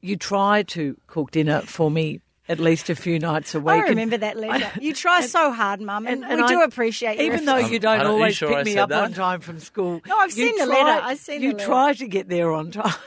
[0.00, 3.76] You try to cook dinner for me at least a few nights a week." I
[3.78, 4.70] And- remember that letter.
[4.80, 8.00] you try so hard, Mum, and, and we do appreciate your even though you don't
[8.00, 10.00] I don't- always sure pick I me said up on time from school.
[10.06, 11.00] No, I've you seen the letter.
[11.04, 12.92] I've seen the You try to get there on time.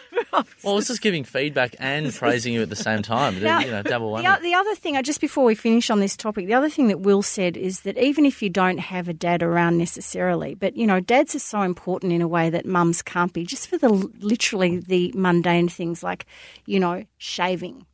[0.64, 3.42] Well, it's just giving feedback and praising you at the same time.
[3.42, 6.16] Now, you know, double the, the other thing, uh, just before we finish on this
[6.18, 9.14] topic, the other thing that Will said is that even if you don't have a
[9.14, 13.02] dad around necessarily, but you know, dads are so important in a way that mums
[13.02, 16.26] can't be, just for the literally the mundane things like,
[16.66, 17.86] you know, shaving,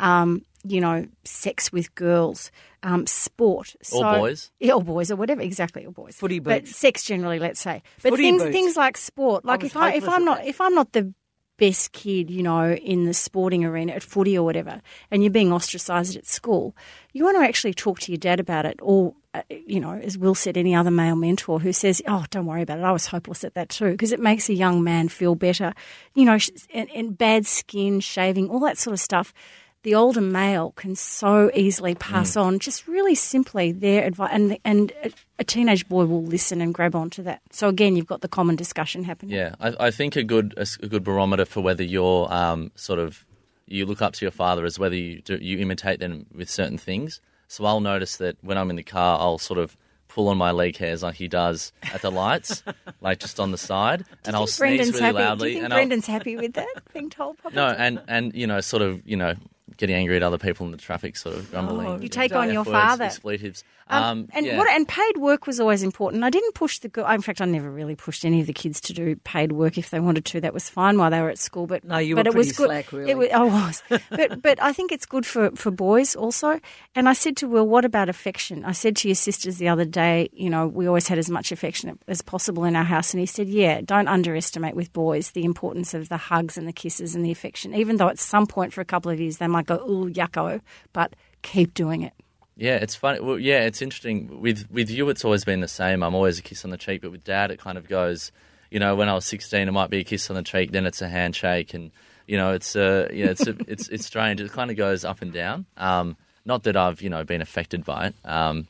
[0.00, 2.50] um, you know, sex with girls,
[2.82, 4.50] um, sport, Or so, boys.
[4.60, 7.82] yeah, or boys, or whatever, exactly, or boys, Footy boots, but sex generally, let's say,
[8.02, 8.52] but Footy things boots.
[8.52, 11.12] things like sport, like was if I if I'm not if I'm not the
[11.58, 15.52] best kid, you know, in the sporting arena at footy or whatever, and you're being
[15.52, 16.76] ostracised at school,
[17.12, 20.16] you want to actually talk to your dad about it, or uh, you know, as
[20.16, 22.84] Will said, any other male mentor who says, "Oh, don't worry about it.
[22.84, 25.74] I was hopeless at that too," because it makes a young man feel better.
[26.14, 26.38] You know,
[26.72, 29.34] and, and bad skin, shaving, all that sort of stuff.
[29.84, 32.42] The older male can so easily pass Mm.
[32.42, 34.92] on just really simply their advice, and and
[35.38, 37.40] a- teenage boy will listen and grab onto that.
[37.52, 39.36] So again, you've got the common discussion happening.
[39.36, 43.24] Yeah, I, I think a good a, good barometer for whether you're um, sort of
[43.66, 46.78] you look up to your father is whether you do, you imitate them with certain
[46.78, 47.20] things.
[47.46, 49.76] So I'll notice that when I'm in the car, I'll sort of
[50.08, 52.62] pull on my leg hairs like he does at the lights,
[53.00, 55.18] like just on the side, and I'll sneeze Brendan's really happy.
[55.18, 55.48] loudly.
[55.48, 56.66] Do you think and I'll, Brendan's happy with that?
[56.92, 57.56] Being told publicly?
[57.62, 59.34] no, and and you know, sort of, you know,
[59.76, 61.86] getting angry at other people in the traffic, sort of grumbling.
[61.86, 63.04] Oh, You take on your words, father.
[63.04, 63.64] expletives.
[63.90, 64.58] Um, Um, and yeah.
[64.58, 66.22] what and paid work was always important.
[66.22, 67.06] I didn't push the girl.
[67.08, 69.88] In fact, I never really pushed any of the kids to do paid work if
[69.90, 70.40] they wanted to.
[70.42, 71.66] That was fine while they were at school.
[71.66, 72.66] But No, you but were it was good.
[72.68, 73.10] slack, really.
[73.12, 73.82] It was, I was.
[74.10, 76.60] but but I think it's good for for boys also.
[76.94, 79.86] And I said to Will, "What about affection?" I said to your sisters the other
[79.86, 80.28] day.
[80.34, 83.26] You know, we always had as much affection as possible in our house, and he
[83.26, 87.24] said, "Yeah, don't underestimate with boys the importance of the hugs and the kisses and
[87.24, 87.74] the affection.
[87.74, 90.60] Even though at some point for a couple of years they might go, ooh, yucko,
[90.92, 92.12] but keep doing it."
[92.56, 93.20] Yeah, it's funny.
[93.20, 94.40] Well, yeah, it's interesting.
[94.40, 96.02] With with you, it's always been the same.
[96.02, 98.32] I'm always a kiss on the cheek, but with Dad, it kind of goes.
[98.70, 100.84] You know, when I was 16, it might be a kiss on the cheek, then
[100.84, 101.90] it's a handshake, and
[102.26, 104.40] you know, it's uh, yeah, it's a, it's it's strange.
[104.40, 105.64] It kind of goes up and down.
[105.76, 108.14] Um, not that I've you know been affected by it.
[108.24, 108.66] Um,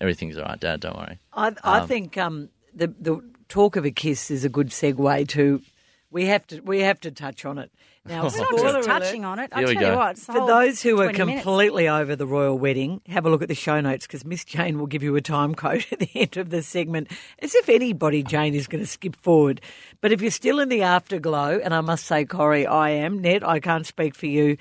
[0.00, 0.80] everything's all right, Dad.
[0.80, 1.18] Don't worry.
[1.32, 5.28] I, I Um, think um, the the talk of a kiss is a good segue
[5.28, 5.60] to.
[6.10, 7.70] We have to we have to touch on it
[8.08, 8.28] now.
[8.28, 9.50] We're not just touching on it.
[9.52, 11.44] I Here tell you what, For those who are 20 minutes.
[11.44, 14.78] completely over the royal wedding, have a look at the show notes because Miss Jane
[14.78, 18.22] will give you a time code at the end of the segment, as if anybody,
[18.22, 19.60] Jane, is going to skip forward.
[20.00, 23.42] But if you're still in the afterglow, and I must say, Corrie, I am, Ned,
[23.42, 24.56] I can't speak for you,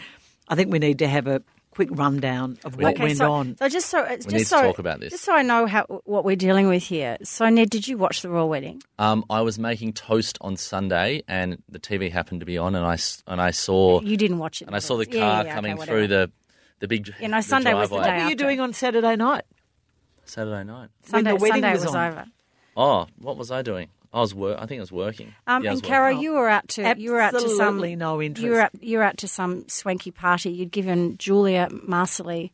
[0.47, 1.41] I think we need to have a
[1.75, 3.57] quick rundown of what okay, went so, on.
[3.57, 5.11] So just so uh, just need to so, talk about this.
[5.11, 7.17] Just so I know how what we're dealing with here.
[7.23, 8.81] So Ned, did you watch the royal wedding?
[8.97, 12.85] Um, I was making toast on Sunday, and the TV happened to be on, and
[12.85, 15.43] I s- and I saw You didn't watch it, and I saw the car Yeah,
[15.43, 15.97] yeah, coming whatever.
[15.99, 16.31] through the
[16.79, 17.13] the big.
[17.19, 18.35] You know, the Sunday was the day what were you after.
[18.35, 19.43] doing on Saturday night?
[20.25, 20.89] Saturday night.
[21.03, 22.07] Sunday, when the wedding Sunday was was, on?
[22.11, 22.25] over.
[22.77, 23.89] Oh, what was I doing?
[24.15, 24.57] I was work.
[24.59, 25.35] I think I was working.
[25.45, 26.21] Um, Yeah, I and was Cara, working.
[26.23, 28.45] you were out to you were out to some Absolutely no interest.
[28.45, 30.49] You were out, you were out to some swanky party.
[30.51, 32.51] You'd given Julia, Marcelly,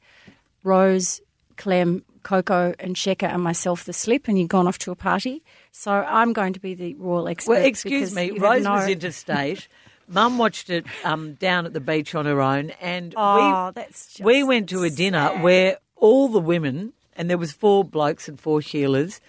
[0.63, 1.21] Rose,
[1.57, 5.43] Clem, Coco, and Sheka and myself the slip, and you'd gone off to a party.
[5.71, 7.51] So I'm going to be the royal expert.
[7.51, 9.67] Well, excuse me, Rose no- was interstate.
[10.07, 14.07] Mum watched it um, down at the beach on her own, and Oh, we that's
[14.07, 18.27] just we went to a dinner where all the women, and there was four blokes
[18.27, 19.21] and four Sheilas,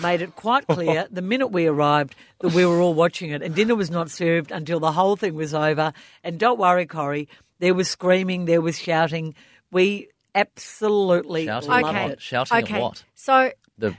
[0.00, 3.54] made it quite clear the minute we arrived that we were all watching it, and
[3.54, 5.92] dinner was not served until the whole thing was over.
[6.22, 7.28] And don't worry, Corrie,
[7.60, 9.34] there was screaming, there was shouting.
[9.70, 12.06] We absolutely Shouting loved Okay.
[12.10, 12.20] it.
[12.22, 12.74] Shouting okay.
[12.74, 13.04] at what?
[13.14, 13.94] So The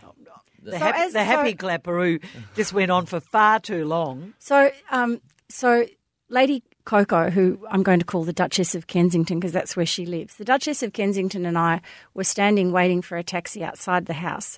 [0.62, 2.24] The, So happy, as- the happy so- clapperoo
[2.56, 4.34] just went on for far too long.
[4.40, 5.86] So, um, so
[6.30, 10.08] Lady Coco, who I'm going to call the Duchess of Kensington because that's where she
[10.08, 11.82] lives, the Duchess of Kensington and I
[12.16, 14.58] were standing waiting for a taxi outside the house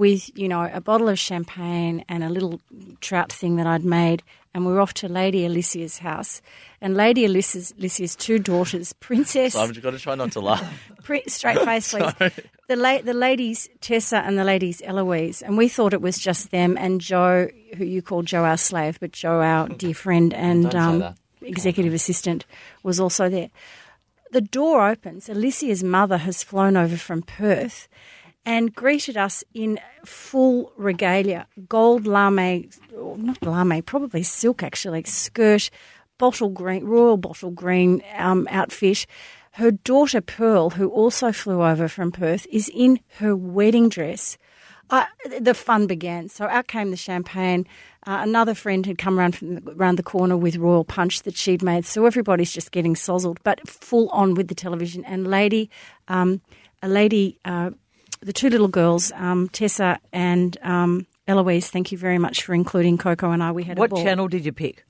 [0.00, 2.58] with, you know, a bottle of champagne and a little
[3.02, 4.22] trout thing that I'd made,
[4.54, 6.40] and we were off to Lady Alicia's house.
[6.80, 9.52] And Lady Alicia's, Alicia's two daughters, Princess.
[9.52, 10.64] so I've got to try not to laugh.
[11.26, 12.14] Straight face, please.
[12.66, 16.50] the la- the ladies Tessa and the ladies Eloise, and we thought it was just
[16.50, 20.74] them and Joe, who you call Joe our slave, but Joe our dear friend and
[20.74, 22.46] um, executive assistant
[22.82, 23.50] was also there.
[24.32, 25.28] The door opens.
[25.28, 27.86] Alicia's mother has flown over from Perth
[28.44, 35.70] and greeted us in full regalia, gold lame, not lame, probably silk actually, skirt,
[36.18, 39.06] bottle green, royal bottle green um, outfit.
[39.52, 44.38] Her daughter Pearl, who also flew over from Perth, is in her wedding dress.
[44.90, 45.04] Uh,
[45.40, 46.28] the fun began.
[46.28, 47.66] So out came the champagne.
[48.06, 51.36] Uh, another friend had come around from the, around the corner with royal punch that
[51.36, 51.84] she'd made.
[51.84, 55.04] So everybody's just getting sozzled, but full on with the television.
[55.04, 55.70] And lady,
[56.08, 56.40] um,
[56.82, 57.70] a lady, uh,
[58.22, 61.70] the two little girls, um, Tessa and um, Eloise.
[61.70, 63.52] Thank you very much for including Coco and I.
[63.52, 64.84] We had a What channel did you pick?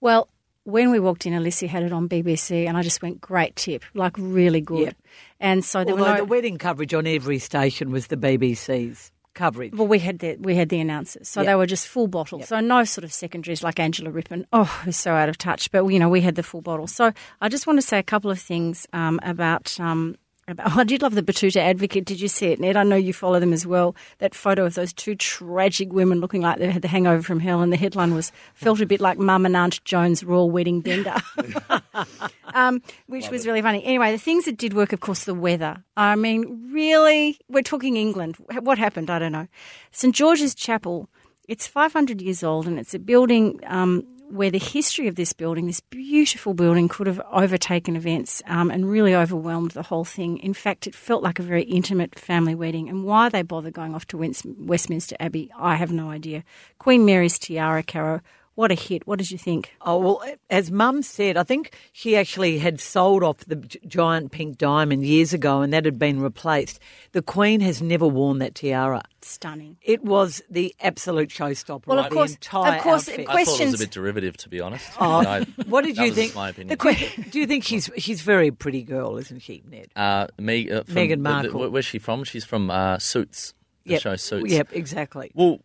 [0.00, 0.28] Well,
[0.64, 3.82] when we walked in, Alicia had it on BBC, and I just went, great tip,
[3.94, 4.80] like really good.
[4.86, 4.96] Yep.
[5.40, 9.10] And so there Although were no, the wedding coverage on every station was the BBC's
[9.34, 9.72] coverage.
[9.74, 11.46] Well, we had the we had the announcers, so Yep.
[11.48, 12.46] they were just full bottles.
[12.48, 14.46] So no sort of secondaries like Angela Rippon.
[14.52, 15.70] Oh, who's so out of touch.
[15.72, 16.86] But you know, we had the full bottle.
[16.86, 19.78] So I just want to say a couple of things um, about.
[19.80, 20.16] Um,
[20.52, 22.04] about, oh, I did love the Betoota Advocate.
[22.04, 22.76] Did you see it, Ned?
[22.76, 23.94] I know you follow them as well.
[24.18, 27.60] That photo of those two tragic women looking like they had the hangover from hell,
[27.60, 31.14] and the headline was "Felt a bit like Mum and Aunt Jones' royal wedding bender."
[32.54, 33.84] um, which was really funny.
[33.84, 35.82] Anyway, the things that did work, of course, the weather.
[35.96, 38.36] I mean, really, we're talking England.
[38.60, 39.10] What happened?
[39.10, 39.48] I don't know.
[39.90, 41.08] St George's Chapel.
[41.48, 45.66] It's 500 years old, and it's a building um, where the history of this building,
[45.66, 50.38] this beautiful building, could have overtaken events um, and really overwhelmed the whole thing.
[50.38, 52.88] In fact, it felt like a very intimate family wedding.
[52.88, 56.44] And why they bothered going off to Westminster Abbey, I have no idea.
[56.78, 58.22] Queen Mary's tiara, Caro,
[58.54, 59.06] what a hit!
[59.06, 59.72] What did you think?
[59.80, 64.58] Oh, well, as Mum said, I think she actually had sold off the giant pink
[64.58, 66.78] diamond years ago and that had been replaced.
[67.12, 69.02] The Queen has never worn that tiara.
[69.22, 69.78] Stunning.
[69.82, 73.20] It was the absolute showstopper Well, of of the course- entire of course, outfit.
[73.20, 74.90] it- I thought it Questions- was a bit derivative, to be honest.
[75.00, 76.26] Oh, I- what did you was think?
[76.28, 76.68] just my opinion.
[76.68, 79.88] The que- do you think she's she's very pretty girl, isn't she, Ned?
[79.96, 81.70] Uh, Meg, uh, from, Meghan the- the- Markle.
[81.70, 82.24] where's she from?
[82.24, 83.54] She's from uh, Suits.
[83.86, 84.52] The show Suits.
[84.52, 85.30] Yep, exactly.
[85.34, 85.58] Well,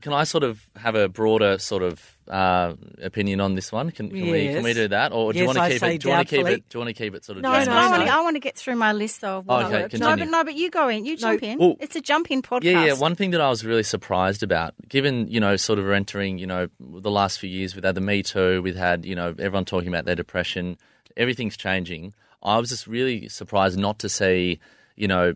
[0.00, 3.90] can I sort of have a broader sort of uh, opinion on this one?
[3.90, 6.00] Can, can we can we do that, or do you want to keep it?
[6.00, 6.68] Do you want to keep it?
[6.68, 7.42] Do you want to keep it sort of?
[7.42, 7.90] No, Yes, no, I, no.
[7.90, 9.38] want to, I want to get through my list though.
[9.38, 9.98] Of what Okay, I worked.
[9.98, 11.04] No, but no, but you go in.
[11.04, 11.58] You jump in.
[11.58, 12.64] Well- it's a jump in podcast.
[12.64, 12.92] Yeah, yeah.
[12.94, 16.38] One thing that I was really surprised about, given you know, sort of we're entering,
[16.38, 19.28] you know, the last few years, we've had the Me Too, we've had you know
[19.38, 20.76] everyone talking about their depression,
[21.16, 22.14] everything's changing.
[22.42, 24.60] I was just really surprised not to see,
[24.96, 25.34] you know,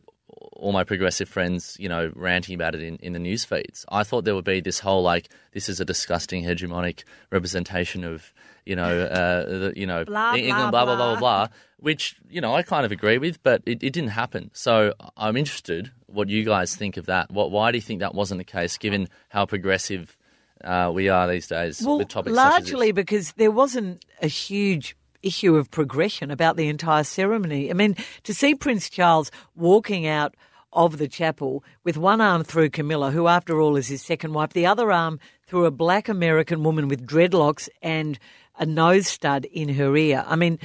[0.53, 3.85] all my progressive friends, you know, ranting about it in, in the news feeds.
[3.89, 8.33] I thought there would be this whole like, this is a disgusting hegemonic representation of,
[8.65, 11.47] you know, uh, the, you know, Blah, England, blah, blah, blah, blah, blah.
[11.47, 14.51] blah, which, you know, I kind of agree with, but it, it didn't happen.
[14.55, 17.31] So I'm interested what you guys think of that.
[17.31, 20.17] What, why do you think that wasn't the case, given how progressive
[20.63, 24.29] uh, we are these days Well, with topics such as largely because there wasn't a
[24.29, 24.97] huge
[25.27, 27.71] issue of progression about the entire ceremony.
[27.71, 30.35] I mean, to see Prince Charles walking out
[30.73, 34.53] of the chapel with one arm through Camilla, who after all is his second wife,
[34.53, 38.19] the other arm through a black American woman with dreadlocks and
[38.59, 40.25] a nose stud in her ear.
[40.27, 40.59] I mean,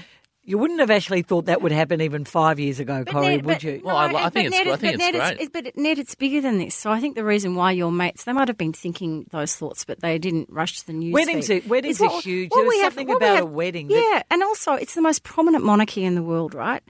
[0.43, 3.45] you wouldn't have actually thought that would happen even five years ago, But Corrie, Ned-
[3.45, 3.81] would you?
[3.83, 5.53] Well, I- no, I but think it's- Ned, I think but it's Ned, great.
[5.53, 6.73] but Ned, it's bigger than this.
[6.75, 9.85] So I think the reason why your mates they might have been thinking those thoughts,
[9.85, 11.13] but they didn't rush to the news.
[11.13, 11.65] Weddings feed.
[11.65, 12.49] are- weddings Is are huge.
[12.49, 14.73] what There was we have- something we about have- a wedding that- Yeah, and also
[14.73, 16.81] it's the most prominent monarchy in the world, right?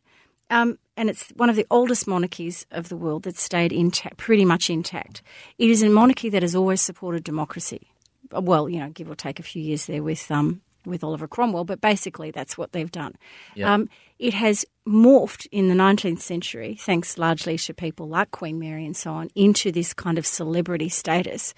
[0.51, 4.45] Um, and it's one of the oldest monarchies of the world that stayed intact, pretty
[4.45, 5.21] much intact.
[5.57, 7.89] It is a monarchy that has always supported democracy.
[8.31, 11.65] Well, you know, give or take a few years there with um, with Oliver Cromwell,
[11.65, 13.15] but basically that's what they've done.
[13.55, 13.73] Yeah.
[13.73, 18.85] Um, it has morphed in the 19th century, thanks largely to people like Queen Mary
[18.85, 21.53] and so on, into this kind of celebrity status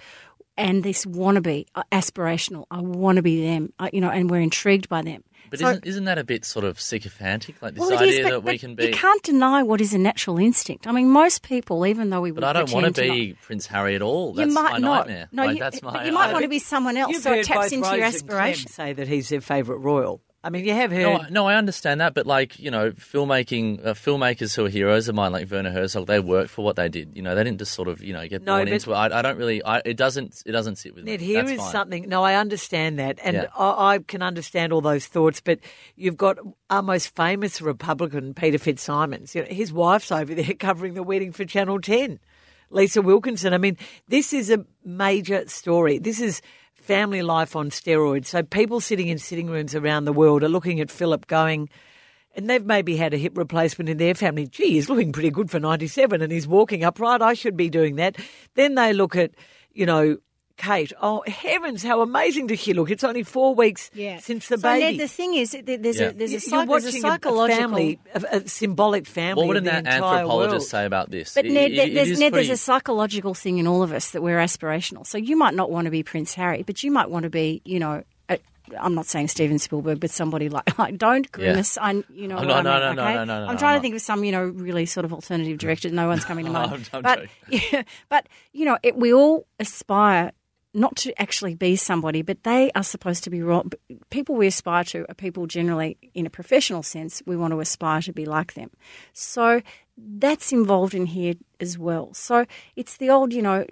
[0.57, 2.65] and this wannabe, uh, aspirational.
[2.71, 5.23] I want to be them, uh, you know, and we're intrigued by them.
[5.49, 7.61] But So- isn't, isn't that a bit sort of sycophantic?
[7.61, 8.85] Like this well, idea is, but, that we but can be.
[8.87, 10.87] you can't deny what is a natural instinct.
[10.87, 13.33] I mean, most people, even though we would But I don't want to pretend be
[13.41, 14.33] Prince Harry at all.
[14.33, 15.07] That's you might my not.
[15.07, 15.27] nightmare.
[15.33, 16.05] No, like, you, that's but my.
[16.05, 18.13] you might I- want to be someone else, so it taps into Rose your and
[18.13, 18.69] Clem aspiration.
[18.71, 20.21] say that he's their favourite royal.
[20.43, 21.03] I mean, you have heard.
[21.03, 24.69] No, I- no, I understand that, but like you know, filmmaking uh, filmmakers who are
[24.69, 27.11] heroes of mine, like Werner Herzog, they work for what they did.
[27.15, 28.95] You know, they didn't just sort of you know get No, born into it.
[28.95, 29.63] I, I don't really.
[29.63, 30.41] I, it doesn't.
[30.45, 31.25] It doesn't sit with Ned, me.
[31.27, 31.71] here That's is fine.
[31.71, 32.09] something.
[32.09, 33.45] No, I understand that, and Yeah.
[33.55, 35.41] I, I can understand all those thoughts.
[35.41, 35.59] But
[35.95, 36.39] you've got
[36.71, 39.35] our most famous Republican, Peter FitzSimons.
[39.35, 42.19] You know, his wife's over there covering the wedding for Channel Ten.
[42.71, 43.53] Lisa Wilkinson.
[43.53, 43.77] I mean,
[44.07, 45.97] this is a major story.
[45.99, 46.41] This is
[46.81, 48.27] family life on steroids.
[48.27, 51.69] So people sitting in sitting rooms around the world are looking at Philip going.
[52.35, 54.47] And they've maybe had a hip replacement in their family.
[54.47, 57.21] Gee, he's looking pretty good for 97 and he's walking upright.
[57.21, 58.17] I should be doing that.
[58.55, 59.31] Then they look at,
[59.73, 60.17] you know,
[60.61, 60.93] Kate.
[61.01, 62.89] Oh, heavens, how amazing does she look?
[62.91, 64.97] It's only four weeks since the so baby.
[64.97, 66.07] Ned, the thing is, there's Yeah.
[66.09, 69.41] a there's a, You're psych- there's a watching a psychological family, a, a symbolic family.
[69.41, 70.63] What would of an the entire anthropologist world.
[70.63, 71.33] say about this?
[71.33, 73.81] But It- Ned, it- there- it there's, is Ned there's a psychological thing in all
[73.83, 75.05] of us that we're aspirational.
[75.07, 77.61] So you might not want to be Prince Harry, but you might want to be,
[77.65, 78.03] you know,
[78.79, 81.77] I'm not saying Steven Spielberg, but somebody like, like don't grimace.
[81.77, 83.13] I, you know, Oh, what no, I no, mean, no, no, okay?
[83.15, 85.03] no, no, no, I'm no, trying I'm to think of some, you know, really sort
[85.03, 85.89] of alternative director.
[85.89, 86.71] No one's coming to mind.
[86.71, 90.31] I'm- I'm but yeah, but you know, it, we all aspire
[90.73, 93.41] not to actually be somebody, but they are supposed to be.
[94.09, 98.01] People we aspire to are people generally, in a professional sense, we want to aspire
[98.01, 98.71] to be like them.
[99.13, 99.61] So
[99.97, 102.13] that's involved in here as well.
[102.13, 103.65] So it's the old, you know,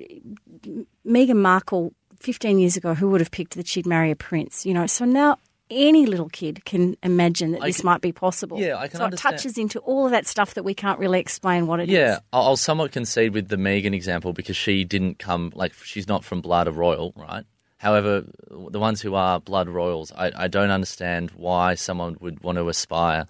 [1.05, 4.65] Meghan Markle 15 years ago, who would have picked that she'd marry a prince?
[4.65, 5.37] You know, so now
[5.69, 8.59] any little kid can imagine that I this can- might be possible.
[8.59, 9.33] Yeah, I can so understand.
[9.33, 11.93] it touches into all of that stuff that we can't really explain what it is.
[11.95, 16.07] Yeah, I'll I'll somewhat concede with the Megan example because she didn't come like she's
[16.07, 17.45] not from blood of royal, right?
[17.77, 22.57] However, the ones who are blood royals, I, I don't understand why someone would want
[22.57, 23.25] to aspire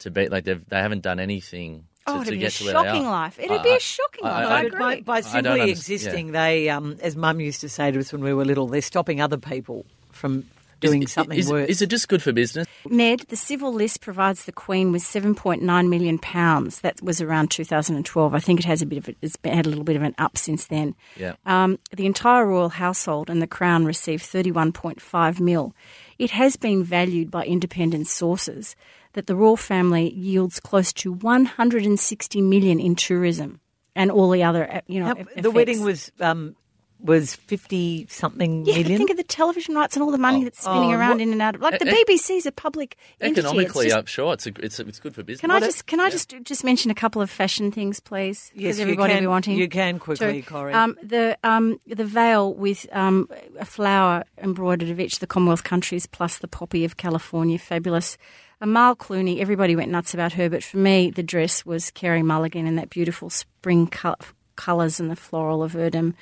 [0.00, 2.64] to be like they've they haven't done anything to, Oh, it'd be get a to
[2.64, 3.10] where they shocking are.
[3.10, 3.38] life.
[3.38, 4.46] It'd I- be a shocking I- life.
[4.46, 5.00] I- I, No, but by, agree.
[5.02, 8.32] by simply underst- existing, they, um, as Mum used to say to us when we
[8.34, 10.44] were little, they're stopping other people from
[10.80, 11.68] doing is, something is, worse.
[11.68, 12.66] Is it just good for business?
[12.88, 16.80] Ned, the civil list provides the Queen with seven point nine million pounds.
[16.80, 18.34] That was around 2012.
[18.34, 20.14] I think it has a bit of a, it's had a little bit of an
[20.18, 20.94] up since then.
[21.16, 21.34] Yeah.
[21.46, 25.74] Um, the entire royal household and the Crown received 31.5 mil.
[26.18, 28.76] It has been valued by independent sources
[29.12, 33.60] that the royal family yields close to 160 million in tourism
[33.98, 36.54] and all the other, uh, you know, How- the wedding was um,
[37.00, 38.98] was fifty something Yeah, million.
[38.98, 41.32] think of the television rights and all the money that's spinning Oh, around what- in
[41.32, 41.54] and out.
[41.54, 43.40] of Like the E- BBC's a public entity.
[43.40, 45.40] Economically, just- I'm sure it's a, it's a, it's good for business.
[45.42, 48.50] Can I just can I just just mention a couple of fashion things, please?
[48.54, 49.56] Yes, Because you everybody can- be wanting.
[49.58, 50.48] you can quickly, to.
[50.48, 50.72] Corrie.
[50.74, 53.28] Um, the um, the veil with um,
[53.60, 58.18] a flower embroidered of each of the Commonwealth countries, plus the poppy of California, fabulous.
[58.60, 62.66] Amal Clooney, everybody went nuts about her, but for me, the dress was Carey Mulligan
[62.66, 64.16] in that beautiful spring col-
[64.56, 66.14] colours and the floral of Erdem.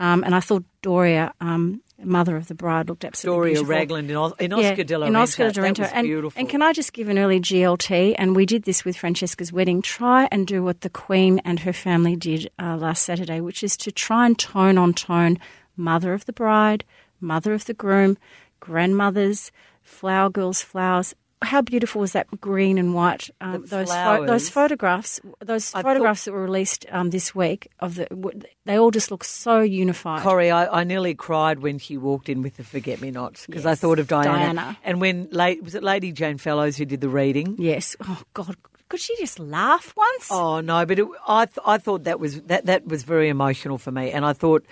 [0.00, 3.74] Um, and I thought Doria, um, mother of the bride, looked absolutely Doria beautiful.
[3.74, 5.22] Ragland in, Os- in Oscar de la in Renta.
[5.22, 5.90] Oscar de la Renta.
[5.92, 6.40] and, beautiful.
[6.40, 8.14] and can I just give an early GLT?
[8.18, 9.82] And we did this with Francesca's wedding.
[9.82, 13.76] Try and do what the Queen and her family did uh, last Saturday, which is
[13.76, 15.38] to try and tone on tone
[15.76, 16.82] mother of the bride,
[17.20, 18.16] mother of the groom,
[18.60, 19.50] grandmothers,
[19.82, 21.14] flower girls, flowers.
[21.42, 23.30] How beautiful was that green and white?
[23.40, 24.28] Um, those flowers.
[24.28, 28.78] those photographs, those I photographs that were released um, this week of the, w- they
[28.78, 30.20] all just look so unified.
[30.22, 33.64] Corrie, I, I nearly cried when she walked in with the forget me nots because
[33.64, 34.28] I thought of Diana.
[34.54, 34.78] Diana.
[34.84, 37.56] And when late was it Lady Jane Fellowes who did the reading?
[37.58, 37.96] Yes.
[38.06, 38.56] Oh God,
[38.90, 40.28] could she just laugh once?
[40.30, 43.78] Oh no, but it, I th- I thought that was that that was very emotional
[43.78, 44.64] for me, and I thought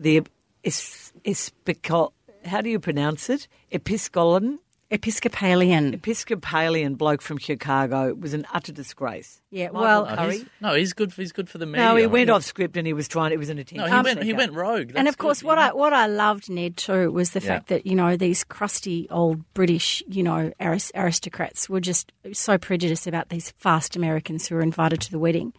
[0.00, 0.22] the
[0.62, 2.14] is episcopal.
[2.46, 3.48] How do you pronounce it?
[3.70, 5.94] Episcopalian Episcopalian.
[5.94, 9.42] Episcopalian bloke from Chicago was an utter disgrace.
[9.50, 10.32] Yeah, Michael well- Oh, Curry.
[10.38, 11.12] he's, no, he's good.
[11.12, 11.86] For, he's good for the media.
[11.86, 13.32] No, he went off script and he was trying.
[13.32, 13.88] It was an attention.
[13.88, 14.22] No, he went.
[14.24, 14.90] He went rogue.
[14.96, 15.68] and of course, good, what yeah.
[15.70, 17.46] I what I loved Ned too was the Yeah.
[17.46, 22.58] fact that you know these crusty old British you know aris- aristocrats were just so
[22.58, 25.52] prejudiced about these fast Americans who were invited to the wedding,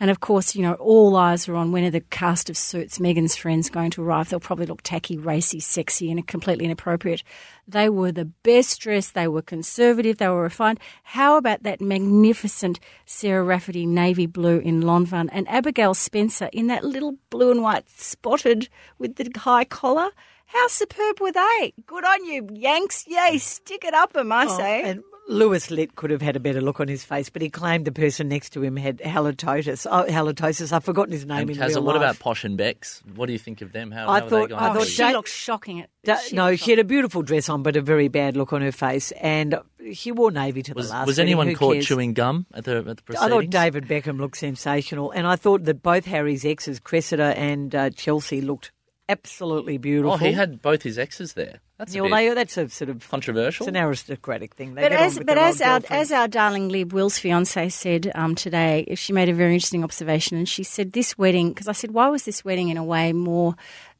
[0.00, 2.98] and of course you know all eyes were on when are the cast of suits
[2.98, 4.30] Meghan's friends going to arrive.
[4.30, 7.22] They'll probably look tacky, racy, sexy, and completely inappropriate.
[7.68, 9.14] They were the best dressed.
[9.14, 10.18] They were conservative.
[10.18, 10.80] They were refined.
[11.02, 16.84] How about that magnificent Sarah Rafferty navy blue in Lanvin and Abigail Spencer in that
[16.84, 18.68] little blue and white spotted
[18.98, 20.10] with the high collar?
[20.46, 21.72] How superb were they?
[21.86, 23.06] Good on you, Yanks.
[23.08, 24.82] Yay, stick it up 'em, I Oh, say.
[24.82, 27.86] and Louis Litt could have had a better look on his face, but he claimed
[27.86, 29.86] the person next to him had halitosis.
[29.90, 30.70] Oh, halitosis.
[30.70, 32.02] I've forgotten his name And in Kazza, real what life.
[32.02, 33.02] about Posh and Becks?
[33.14, 33.90] What do you think of them?
[33.90, 34.70] How, I how are thought- they I going?
[34.70, 35.80] oh, thought she Da- looked shocking.
[35.80, 38.36] At, Da- she no, looked she had a beautiful dress on, but a very bad
[38.36, 39.56] look on her face, and
[39.94, 41.06] she wore navy to the was last.
[41.06, 41.86] was anyone Who caught cares?
[41.86, 45.64] chewing gum at the at the I thought David Beckham looked sensational, and I thought
[45.64, 48.72] that both Harry's exes, Cressida and uh, Chelsea, looked
[49.08, 50.14] absolutely beautiful.
[50.14, 51.60] Oh, he had both his exes there.
[51.78, 53.66] That's Yeah, a well, bit they, that's a sort of controversial.
[53.66, 54.74] It's an aristocratic thing.
[54.74, 58.86] They But as but as our as our darling Lib Will's fiance said um, today,
[58.94, 62.08] she made a very interesting observation, and she said this wedding because I said why
[62.08, 63.56] was this wedding in a way more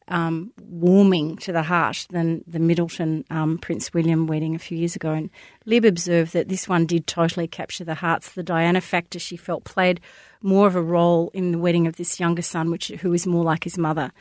[0.09, 4.95] um, warming to the heart than the Middleton um, Prince William wedding a few years
[4.95, 5.31] ago, and
[5.67, 8.33] Lib observed that this one did totally capture the hearts.
[8.33, 10.01] The Diana factor she felt played
[10.43, 13.45] more of a role in the wedding of this younger son, which who is more
[13.45, 14.13] like his mother.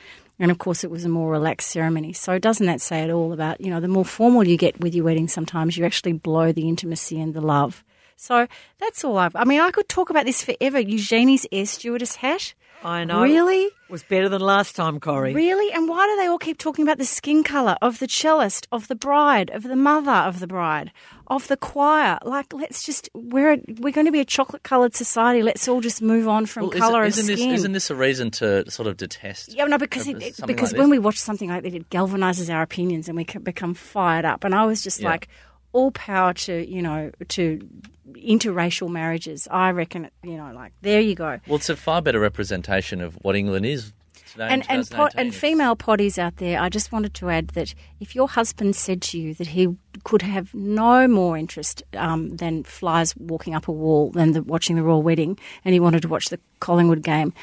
[0.44, 2.12] And of course, it was a more relaxed ceremony.
[2.12, 4.94] So, doesn't that say it all about, you know, the more formal you get with
[4.94, 7.82] your wedding, sometimes you actually blow the intimacy and the love.
[8.18, 8.46] So,
[8.78, 9.38] that's all I've.
[9.38, 10.82] I mean, I could talk about this forever.
[10.82, 12.56] Eugenie's air stewardess hat.
[12.84, 13.22] I know.
[13.24, 13.70] Really?
[13.90, 15.36] was better than last time, Corrie.
[15.36, 15.72] Really?
[15.72, 18.88] And why do they all keep talking about the skin colour of the cellist, of
[18.88, 20.92] the bride, of the mother of the bride,
[21.28, 22.18] of the choir?
[22.24, 25.44] Like, let's just we're we're going to be a chocolate coloured society.
[25.44, 28.32] Let's all just move on from Well, colour isn't, and this isn't this a reason
[28.32, 29.54] to sort of detest?
[29.54, 30.98] Yeah, no, because it, it- because like when this?
[30.98, 34.44] we watch something like that, it galvanizes our opinions and we can become fired up.
[34.44, 35.10] And I was just Yeah.
[35.10, 35.28] like,
[35.74, 37.68] all power to you know to
[38.14, 39.48] interracial marriages.
[39.52, 41.40] I reckon, you know, like there you go.
[41.48, 43.94] Well, it's a far better representation of what England is
[44.32, 44.48] today.
[44.50, 45.20] And and po- 2018.
[45.20, 49.02] and female potties out there, I just wanted to add that if your husband said
[49.04, 53.72] to you that he could have no more interest um, than flies walking up a
[53.72, 57.34] wall than the, watching the royal wedding, and he wanted to watch the Collingwood game.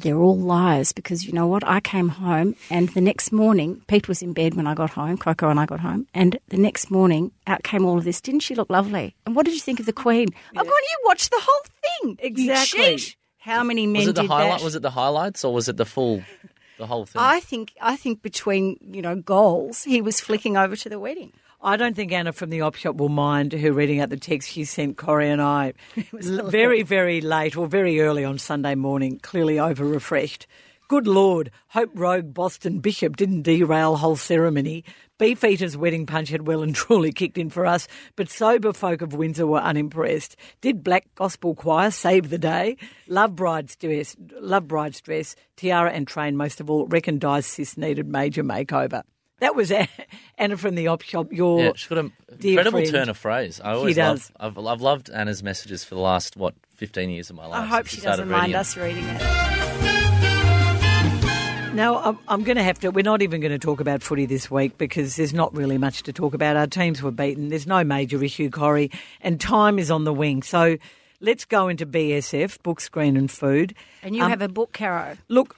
[0.00, 1.62] They're all liars because you know what?
[1.66, 5.18] I came home and the next morning, Pete was in bed when I got home,
[5.18, 8.20] Coco and I got home, and the next morning out came all of this.
[8.20, 9.14] Didn't she look lovely?
[9.26, 10.28] And what did you think of the Queen?
[10.56, 11.62] I've gone, you watched the whole
[12.02, 12.16] thing.
[12.20, 12.98] Exactly.
[13.38, 14.58] How many men was it the did highlight?
[14.58, 14.64] that?
[14.64, 16.22] Was it the highlights or was it the full,
[16.78, 17.20] the whole thing?
[17.20, 21.32] I think I think between you know goals, he was flicking over to the wedding.
[21.62, 24.48] I don't think Anna from the op shop will mind her reading out the text
[24.48, 25.74] she sent Corrie and I
[26.12, 30.46] very, very late or very early on Sunday morning, clearly over refreshed.
[30.88, 34.84] Good Lord, hope rogue Boston Bishop didn't derail whole ceremony.
[35.18, 37.86] Beefeater's wedding punch had well and truly kicked in for us,
[38.16, 40.36] but sober folk of Windsor were unimpressed.
[40.62, 42.78] Did Black Gospel Choir save the day?
[43.06, 47.76] Love Bride's dress, Love Bride's dress, tiara and train most of all, reckon Di's sis
[47.76, 49.02] needed major makeover.
[49.40, 49.72] That was
[50.38, 51.32] Anna from the op shop.
[51.32, 52.90] Your yeah, she's got an incredible friend.
[52.92, 53.60] turn of phrase.
[53.62, 54.30] I always does.
[54.38, 54.56] love.
[54.58, 57.60] I've, I've loved Anna's messages for the last what fifteen years of my life.
[57.62, 59.20] I hope she doesn't mind us reading it.
[61.72, 62.90] Now, I'm- I'm going to have to.
[62.90, 66.02] We're not even going to talk about footy this week because there's not really much
[66.02, 66.56] to talk about.
[66.56, 67.48] Our teams were beaten.
[67.48, 70.42] There's no major issue, Corrie, and time is on the wing.
[70.42, 70.76] So
[71.20, 73.74] let's go into BSF, book, screen, and food.
[74.02, 75.16] And you Um, have a book, Caro.
[75.28, 75.56] Look,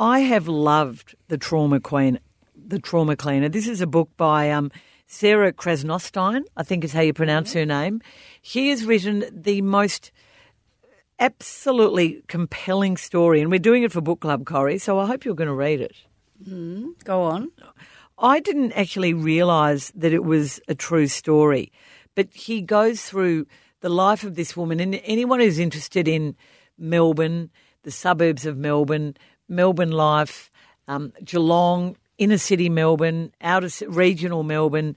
[0.00, 2.18] I have loved the Trauma Queen,
[2.72, 3.50] the Trauma Cleaner.
[3.50, 4.72] This is a book by um,
[5.06, 8.00] Sarah Krasnostein, I think is how you pronounce her name.
[8.40, 10.10] She has written the most
[11.18, 14.78] absolutely compelling story, and we're doing it for book club, Corrie.
[14.78, 15.94] So I hope you're going to read it.
[17.04, 17.50] Go on.
[18.18, 21.70] I didn't actually realise that it was a true story,
[22.14, 23.46] but he goes through
[23.80, 24.80] the life of this woman.
[24.80, 26.36] And anyone who's interested in
[26.78, 27.50] Melbourne,
[27.82, 29.14] the suburbs of Melbourne,
[29.46, 30.50] Melbourne life,
[30.88, 34.96] um, Geelong, inner city Melbourne, outer regional Melbourne,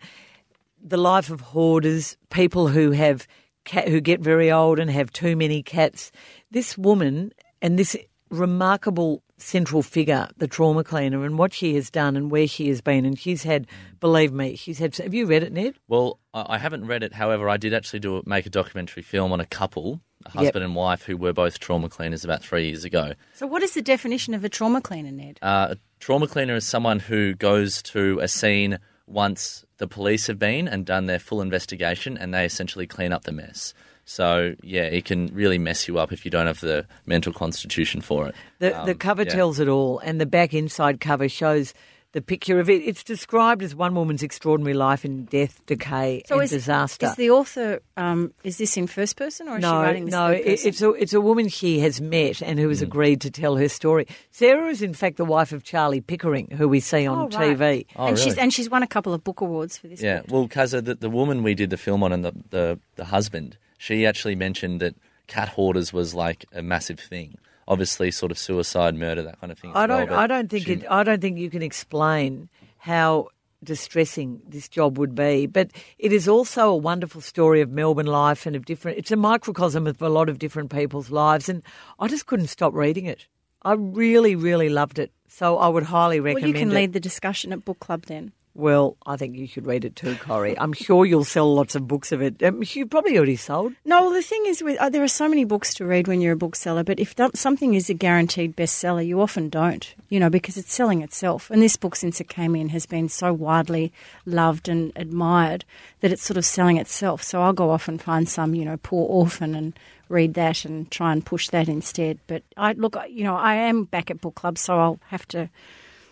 [0.84, 3.28] the life of hoarders, people who have
[3.64, 6.12] cat, who get very old and have too many cats.
[6.52, 7.98] This woman and this
[8.30, 12.82] remarkable central figure, the trauma cleaner, and what she has done and where she has
[12.82, 13.68] been, and she's had,
[14.00, 14.96] believe me, she's had.
[14.98, 15.76] Have you read it, Ned?
[15.88, 17.14] Well, I I haven't read it.
[17.14, 20.76] However, I did actually do make a documentary film on a couple, a husband and
[20.76, 23.14] wife, who were both trauma cleaners about three years ago.
[23.34, 25.40] So, what is the definition of a trauma cleaner, Ned?
[25.42, 30.40] Uh, a trauma cleaner is someone who goes to a scene once the police have
[30.40, 33.74] been and done their full investigation, and they essentially clean up the mess.
[34.06, 38.02] So yeah, it can really mess you up if you don't have the mental constitution
[38.02, 38.36] for it.
[38.60, 39.34] The, the Um, cover yeah.
[39.34, 41.74] tells it all, and the back inside cover shows
[42.16, 42.82] the picture of it.
[42.82, 47.08] It's described as one woman's extraordinary life in death, decay, and is, disaster.
[47.08, 50.30] Is the author, um, is this in first person or is she writing this no,
[50.30, 52.84] third it, it's a it's a woman she has met and who has Mm.
[52.84, 54.08] agreed to tell her story.
[54.32, 57.58] Sarah is in fact the wife of Charlie Pickering, who we see on Oh, right.
[57.58, 57.86] TV.
[57.98, 60.32] Oh, and she's and she's won a couple of book awards for this Yeah, book.
[60.32, 63.58] well, Kaza, the, the woman we did the film on and the, the, the husband,
[63.78, 64.96] she actually mentioned that
[65.28, 67.38] cat hoarders was like a massive thing.
[67.68, 69.72] Obviously, sort of suicide, murder, that kind of thing.
[69.74, 73.30] I don't but I don't think she- it, I don't think you can explain how
[73.64, 75.48] distressing this job would be.
[75.48, 79.00] But it is also a wonderful story of Melbourne life and of different.
[79.00, 81.64] It's a microcosm of a lot of different people's lives, and
[82.00, 83.26] I just couldn't stop reading it.
[83.64, 85.12] I really, really loved it.
[85.28, 86.24] So I would highly recommend.
[86.24, 86.76] Well, recommend you can it.
[86.76, 88.32] lead the discussion at book club then.
[88.58, 90.58] Well, I think you should read it too, Corrie.
[90.58, 92.42] I'm sure you'll sell lots of books of it.
[92.42, 93.74] Um, you probably already sold.
[93.84, 96.22] No, well, the thing is, with uh, there are so many books to read when
[96.22, 100.22] you're a bookseller, but if th- something is a guaranteed bestseller, you often don't, you
[100.22, 101.52] know, because it's selling itself.
[101.52, 103.92] And this book, since it came in, has been so widely
[104.26, 105.66] loved and admired
[106.00, 107.22] that it's sort of selling itself.
[107.24, 109.78] So I'll go off and find some, you know, poor orphan and
[110.08, 112.20] read that and try and push that instead.
[112.28, 115.50] But I look, you know, I am back at book club, so I'll have to.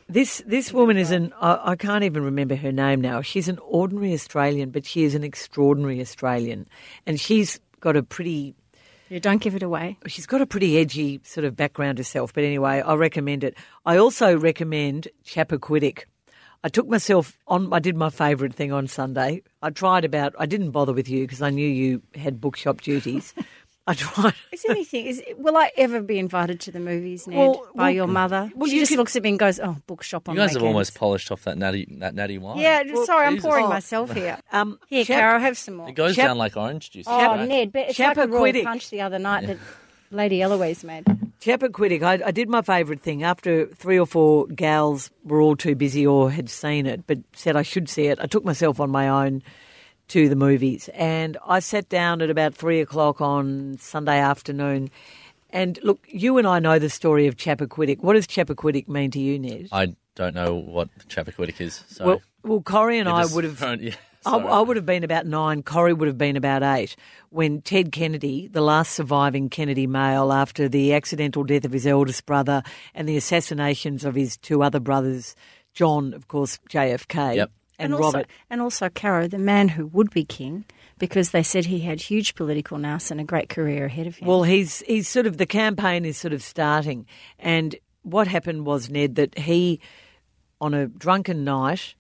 [0.10, 3.22] This this woman is an I, I can't even remember her name now.
[3.22, 6.68] She's an ordinary Australian, but she is an extraordinary Australian,
[7.06, 8.54] and she's got a pretty
[9.10, 9.98] You don't give it away.
[10.08, 12.34] she's got a pretty edgy sort of background herself.
[12.34, 13.56] But anyway, I recommend it.
[13.86, 16.04] I also recommend Chappaquiddick.
[16.66, 17.72] I took myself on.
[17.74, 19.42] I did my favourite thing on Sunday.
[19.62, 20.34] I tried about.
[20.40, 23.34] I didn't bother with you because I knew you had bookshop duties.
[23.88, 24.34] I tried.
[24.54, 25.08] Is anything?
[25.08, 28.50] Is will I ever be invited to the movies, Ned, Well, by well, your mother?
[28.56, 30.54] well, she you just could- looks at me and goes, "Oh, bookshop on You guys
[30.54, 32.60] have almost polished off that natty, that natty wine.
[32.60, 33.46] Yeah, sorry, I'm Jesus.
[33.50, 33.70] pouring Oh.
[33.70, 34.38] myself here.
[34.54, 35.90] Um, Here, Chap- Caro, have some more.
[35.90, 37.06] It goes Chap- down like orange juice.
[37.10, 37.48] oh, right?
[37.48, 38.64] Ned, but it's like a Chappaquiddick.
[38.64, 39.58] raw punch the other night that
[40.12, 41.04] Lady Eloise made.
[41.42, 43.24] Chappaquiddick, I, I did my favourite thing.
[43.24, 47.58] After three or four gals were all too busy or had seen it, but said
[47.58, 49.44] I should see it, I took myself on my own
[50.10, 50.90] to the movies.
[50.94, 54.90] And I sat down at about three o'clock on Sunday afternoon.
[55.50, 58.00] And look, you and I know the story of Chappaquiddick.
[58.00, 59.70] What does Chappaquiddick mean to you, Ned?
[59.72, 61.84] I don't know what Chappaquiddick is.
[61.88, 63.82] So well, well, Corrie and I would have.
[63.82, 63.96] yeah,
[64.26, 64.38] I.
[64.38, 65.64] I would have been about nine.
[65.64, 66.96] Corrie would have been about eight
[67.30, 72.26] when Ted Kennedy, the last surviving Kennedy male after the accidental death of his eldest
[72.26, 75.36] brother and the assassinations of his two other brothers,
[75.74, 77.52] John, of course, JFK, Yep.
[77.80, 78.28] And, also, Robert.
[78.50, 80.66] and also Caro, the man who would be king,
[81.00, 84.28] because they said he had huge political nous and a great career ahead of him.
[84.28, 87.06] Well, he's he's sort of the campaign is sort of starting,
[87.40, 89.80] and what happened was Ned that he,
[90.62, 91.96] on a drunken night,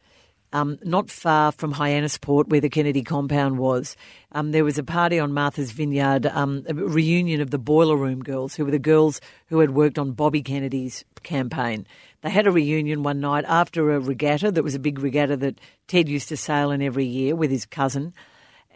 [0.53, 3.97] um, not far from Hyannisport, where the Kennedy compound was,
[4.33, 8.21] um, there was a party on Martha's Vineyard, um, a reunion of the Boiler Room
[8.21, 11.87] girls, who were the girls who had worked on Bobby Kennedy's campaign.
[12.23, 15.59] They had a reunion one night after a regatta that was a big regatta that
[15.87, 18.13] Ted used to sail in every year with his cousin.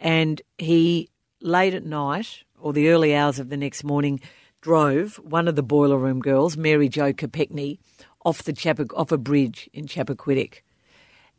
[0.00, 1.08] And he,
[1.40, 4.20] late at night or the early hours of the next morning,
[4.60, 7.78] drove one of the Boiler Room girls, Mary Jo Kopechne,
[8.24, 10.62] off, the off a bridge in Chappaquiddick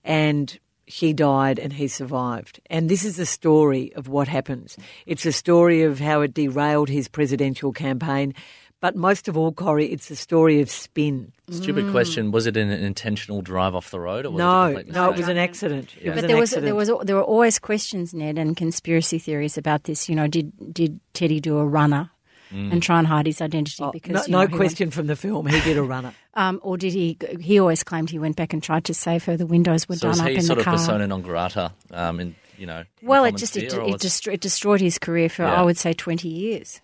[0.04, 2.60] and she died and he survived.
[2.68, 4.76] And this is the story of what happens.
[5.06, 8.34] It's a story of how it derailed his presidential campaign,
[8.82, 11.34] But most of all, Corrie, it's the story of spin.
[11.52, 12.32] Stupid question.
[12.32, 15.18] Was it an intentional drive off the road, or was it a No, no, it
[15.18, 15.96] was an accident.
[16.00, 16.66] It was But an there was accident.
[16.66, 20.08] there was there were always questions, Ned, and conspiracy theories about this.
[20.08, 22.10] You know, did did Teddy do a runner
[22.52, 25.06] and try and hide his identity Oh, because no, you no know, he question from
[25.08, 25.46] the film.
[25.46, 26.14] He did a runner.
[26.36, 27.18] um, or did he?
[27.42, 29.36] He always claimed he went back and tried to save her.
[29.38, 30.74] The windows were So done is up he in sort the of car.
[30.76, 31.74] persona non grata?
[31.92, 32.86] Um, in you know.
[33.04, 35.62] well, it just it, sphere, or it, what's- destroyed, it destroyed his career for Yeah.
[35.62, 36.80] I would say twenty years.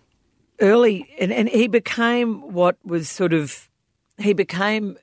[0.59, 3.69] Early, and, and he became what was sort of,
[4.17, 4.97] he became,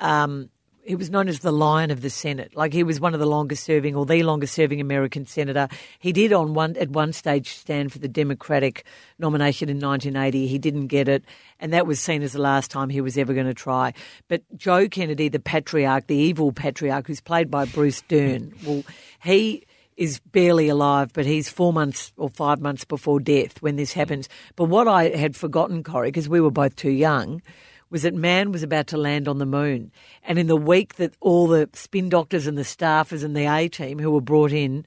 [0.00, 0.50] um,
[0.82, 2.54] he was known as the Lion of the Senate.
[2.54, 5.68] Like he was one of the longest serving, or the longest serving American senator.
[5.98, 8.84] He did on one at one stage stand for the Democratic
[9.18, 10.46] nomination in 1980.
[10.46, 11.24] He didn't get it,
[11.58, 13.94] and that was seen as the last time he was ever going to try.
[14.28, 18.84] But Joe Kennedy, the patriarch, the evil patriarch, who's played by Bruce Dern, well,
[19.22, 19.64] he
[19.96, 24.00] is barely alive, but he's four months or five months before death when this hmm.
[24.00, 24.28] happens.
[24.56, 27.42] But what I had forgotten, Corrie, because we were both too young,
[27.90, 29.92] was that man was about to land on the moon.
[30.24, 33.68] And in the week that all the spin doctors and the staffers and the A
[33.68, 34.84] team who were brought in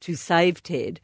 [0.00, 1.00] to save Ted,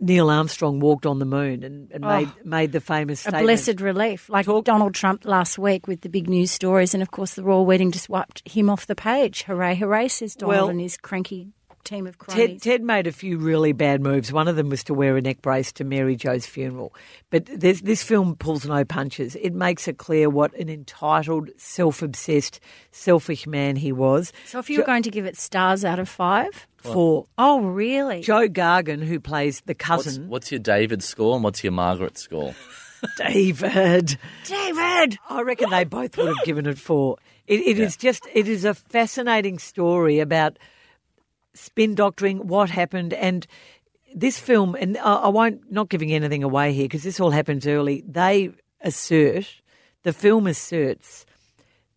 [0.00, 2.34] Neil Armstrong walked on the moon and, and made, oh.
[2.44, 3.30] made the famous Oh.
[3.36, 7.10] A blessed relief, like Donald Trump last week with the big news stories, and of
[7.10, 9.42] course the royal wedding just wiped him off the page.
[9.42, 10.08] Hooray, hooray!
[10.08, 11.52] Says Donald Well, and his cranky
[11.84, 12.48] team of cronies.
[12.48, 14.32] Ted, Ted made a few really bad moves.
[14.32, 16.94] One of them was to wear a neck brace to Mary Jo's funeral.
[17.30, 19.36] But this, this film pulls no punches.
[19.36, 22.60] It makes it clear what an entitled, self obsessed,
[22.92, 24.32] selfish man he was.
[24.46, 28.22] so if you were going to give it stars out of five, For oh really?
[28.22, 32.54] Joe Gargan, who plays the cousin, what's your David score and what's your Margaret score?
[33.18, 34.18] David.
[34.44, 35.18] David.
[35.28, 37.16] I reckon they both would have given it four.
[37.46, 40.58] It, it is just, it is a fascinating story about
[41.60, 43.46] spin doctoring, what happened, and
[44.14, 44.74] this film.
[44.74, 48.02] And I, I won't not giving anything away here because this all happens early.
[48.06, 48.50] They
[48.80, 49.46] assert,
[50.02, 51.26] the film asserts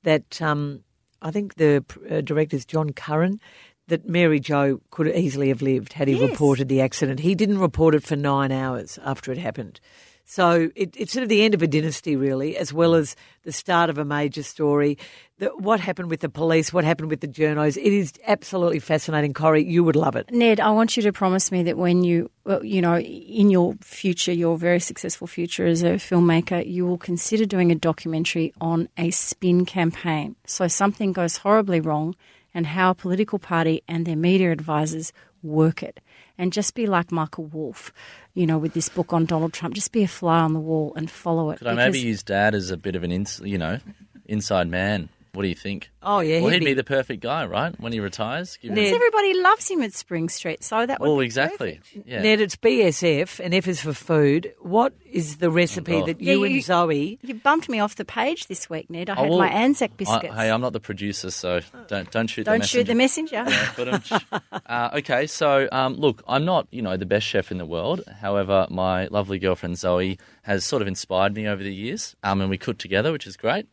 [0.03, 0.83] that um,
[1.21, 3.39] I think the uh, director's John Curran.
[3.87, 6.29] That Mary Jo could easily have lived had he Yes.
[6.31, 7.19] reported the accident.
[7.19, 9.81] He didn't report it for nine hours after it happened.
[10.25, 13.51] So it, it's sort of the end of a dynasty, really, as well as the
[13.51, 14.97] start of a major story.
[15.39, 16.71] The, what happened with the police?
[16.71, 17.77] What happened with the journos?
[17.77, 19.65] It is absolutely fascinating, Corrie.
[19.65, 20.31] You would love it.
[20.31, 24.31] Ned, I want you to promise me that when you, you know, in your future,
[24.31, 29.11] your very successful future as a filmmaker, you will consider doing a documentary on a
[29.11, 30.35] spin campaign.
[30.45, 32.15] So something goes horribly wrong
[32.53, 35.11] and how a political party and their media advisors
[35.41, 35.99] work it.
[36.37, 37.93] And just be like Michael Wolff,
[38.33, 39.75] you know, with this book on Donald Trump.
[39.75, 41.59] Just be a fly on the wall and follow it.
[41.59, 43.79] Could I maybe use Dad as a bit of an ins, you know,
[44.25, 45.09] inside man?
[45.33, 45.89] What do you think?
[46.03, 46.41] Oh, yeah.
[46.41, 47.73] Well, he'd he'd be- be the perfect guy, right?
[47.79, 48.55] When he retires.
[48.61, 51.79] Give him- Everybody loves him at Spring Street, so that would Well, be exactly.
[51.83, 52.07] perfect.
[52.07, 52.21] Yeah.
[52.21, 54.53] Ned, it's BSF and F is for food.
[54.61, 56.05] What is the recipe Oh.
[56.05, 57.17] that Yeah, you you- and Zoe?
[57.23, 59.09] You bumped me off the page this week, Ned.
[59.09, 60.35] I Oh, had well, my Anzac I, biscuits.
[60.35, 62.45] hey, I'm not the producer, so don't don't shoot.
[62.45, 63.43] Don't the shoot the messenger.
[63.47, 64.19] Yeah,
[64.67, 68.01] uh, okay, so um, look, I'm not, you know, the best chef in the world.
[68.21, 72.51] However, my lovely girlfriend Zoe has sort of inspired me over the years, um, and
[72.51, 73.65] we cook together, which is great.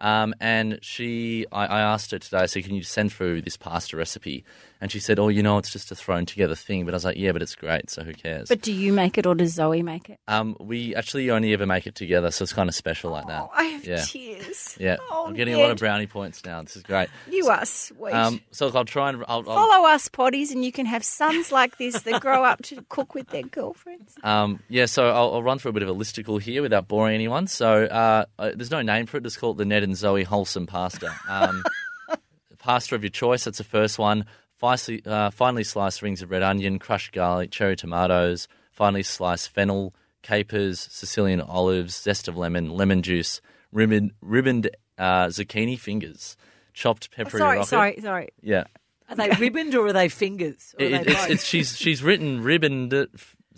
[0.00, 3.56] Um, and she, I, I asked her today, I said, "Can you send through this
[3.56, 4.44] pasta recipe?"
[4.80, 7.04] And she said, "Oh, you know, it's just a thrown together thing." But I was
[7.04, 9.54] like, "Yeah, but it's great, so who cares?" But do you make it or does
[9.54, 10.20] Zoe make it?
[10.28, 13.42] um, we actually only ever make it together, so it's kind of special like that.
[13.42, 14.76] Oh, I have yeah, tears.
[14.78, 14.98] yeah.
[15.10, 16.62] Oh, I'm getting a lot of brownie points now.
[16.62, 17.08] This is great.
[17.28, 18.14] You are sweet.
[18.14, 21.50] Um, so I'll try and I'll, I'll, Follow us, potties, and you can have sons
[21.50, 24.14] like this that grow up to cook with their girlfriends.
[24.22, 27.14] Um, yeah, so I'll, I'll run through a bit of a listicle here without boring
[27.14, 27.48] anyone.
[27.48, 29.24] So uh, uh, there's no name for it.
[29.24, 31.12] Just call it the Ned and Zoe wholesome pasta.
[31.28, 31.64] Um,
[32.58, 33.44] pasta of your choice.
[33.44, 34.26] That's the first one.
[34.56, 39.94] Finely, uh, finely sliced rings of red onion, crushed garlic, cherry tomatoes, finely sliced fennel,
[40.22, 43.40] capers, Sicilian olives, zest of lemon, lemon juice,
[43.72, 46.36] ribboned, ribboned uh, zucchini fingers,
[46.74, 47.68] chopped peppery sorry, rocket.
[47.68, 48.28] sorry, sorry.
[48.42, 48.64] Yeah,
[49.08, 50.74] Are they ribboned or are they fingers?
[50.78, 52.92] Or are they it's, it's, she's she's written ribboned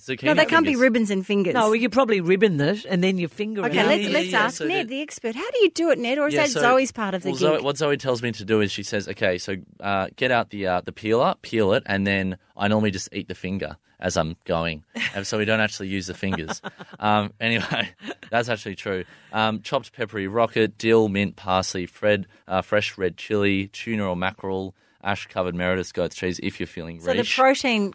[0.01, 0.24] zucchini.
[0.24, 0.80] No, they can't be fingers.
[0.82, 1.55] ribbons and fingers.
[1.55, 3.86] no, well, you probably ribbon it and then you finger Okay, it.
[3.86, 5.34] let's yeah, let's yeah, ask so Ned, the- the expert.
[5.34, 7.30] How do you do it, Ned, or is Yeah, that so- Zoe's part of the
[7.30, 7.40] well, gig?
[7.40, 10.51] Zoe, what Zoe tells me to do is she says, okay, so uh, get out
[10.51, 14.16] the uh, the peeler, peel it, and then I normally just eat the finger as
[14.16, 14.82] I'm going,
[15.14, 16.62] and so we don't actually use the fingers.
[16.98, 17.90] um, anyway,
[18.30, 19.05] that's actually true.
[19.32, 24.74] Um, chopped peppery rocket, dill, mint, parsley, fred, uh, fresh red chili, tuna or mackerel,
[25.05, 27.36] ash covered Meredith's goat cheese if you're feeling so the rich.
[27.36, 27.92] protein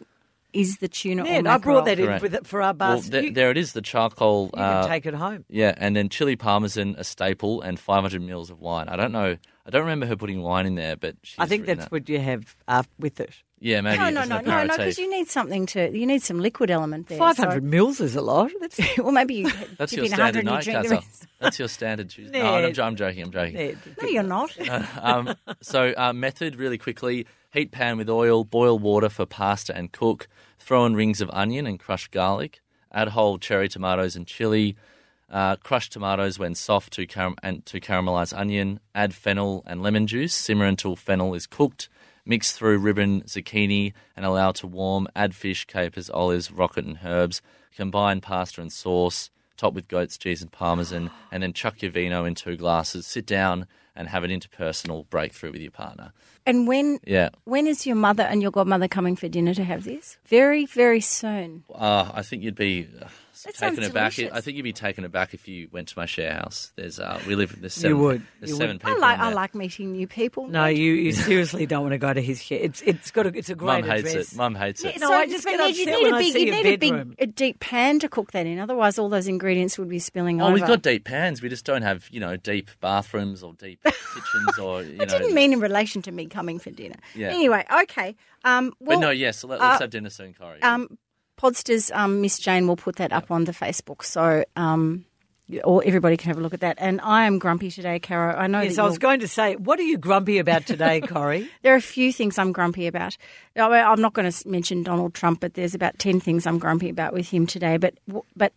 [0.52, 2.22] is the tuna or Ned, I brought that in Correct.
[2.22, 4.50] with it for our well, th- you, there it is, the charcoal.
[4.54, 5.44] you uh, can take it home.
[5.48, 8.88] Yeah, and then chili parmesan, a staple, and 500 mils of wine.
[8.88, 9.36] I don't know.
[9.66, 11.92] I don't remember her putting wine in there, but she's I think that's that.
[11.92, 13.34] what you have uh, with it.
[13.58, 13.98] Yeah, maybe.
[13.98, 15.90] No, no, as no, no, no, because you need something to.
[15.96, 17.18] You need some liquid element there.
[17.18, 18.50] Five hundred mils is a lot.
[18.60, 20.90] That's well, maybe you That's dip your in a hundred standard and you drink night
[20.90, 21.26] rest.
[21.40, 22.42] That's your standard Tuesday.
[22.42, 23.22] No, I'm, I'm joking.
[23.24, 23.56] I'm joking.
[23.56, 24.56] yeah, No, you're not.
[25.02, 27.26] um, so, uh, method really quickly
[27.56, 30.28] heat pan with oil, boil water for pasta and cook,
[30.58, 32.60] throw in rings of onion and crushed garlic,
[32.92, 34.76] add whole cherry tomatoes and chili,
[35.30, 37.06] uh, crush tomatoes when soft to,
[37.42, 41.88] and to caramelize onion, add fennel and lemon juice, simmer until fennel is cooked,
[42.26, 47.40] mix through ribbon zucchini and allow to warm, add fish, capers, olives, rocket and herbs,
[47.74, 52.26] combine pasta and sauce, top with goat's cheese and parmesan, and then chuck your vino
[52.26, 53.66] in two glasses, sit down
[53.96, 56.12] and have an interpersonal breakthrough with your partner.
[56.44, 57.30] And when Yeah.
[57.44, 60.16] when is your mother and your godmother coming for dinner to have this?
[60.26, 61.64] Very, very soon.
[61.74, 62.86] Uh, I think you'd be
[63.46, 64.12] That taken aback.
[64.14, 64.36] delicious.
[64.36, 66.72] I think you'd be taken aback if you went to my share house.
[66.76, 67.60] There's uh, we live.
[67.60, 68.22] There's seven, would.
[68.40, 68.80] There's You seven would.
[68.82, 68.96] people.
[69.04, 70.48] I like I like meeting new people.
[70.48, 72.58] No, you, you seriously don't want to go to his share.
[72.60, 74.32] It's it's got a it's a great Mum hates address.
[74.32, 74.36] it.
[74.36, 75.00] Mum hates it.
[75.00, 76.44] No, so, I just but get Ned, you upset need when a I big, see
[76.46, 78.58] you need a big, a deep pan to cook that in.
[78.58, 80.54] Otherwise, all those ingredients would be spilling Oh, over.
[80.54, 81.40] we've got deep pans.
[81.42, 85.18] We just don't have, you know, deep bathrooms or deep kitchens or, you I know.
[85.18, 86.96] didn't mean in relation to me coming for dinner.
[87.14, 87.28] Yeah.
[87.28, 88.16] Anyway, okay.
[88.44, 89.42] Um, well, but no, yes.
[89.44, 90.62] let, us uh, have dinner soon, Corrie.
[90.62, 90.98] um,
[91.40, 95.04] Podsters, um, Miss Jane will put that up on the Facebook, so um,
[95.64, 96.76] or everybody can have a look at that.
[96.80, 98.34] And I am grumpy today, Caro.
[98.34, 101.48] I know Yes, I was going to say, what are you grumpy about today, Corrie?
[101.62, 103.16] There are a few things I'm grumpy about.
[103.54, 107.12] I'm not going to mention Donald Trump, but there's about ten things I'm grumpy about
[107.12, 107.76] with him today.
[107.76, 107.94] But
[108.34, 108.52] but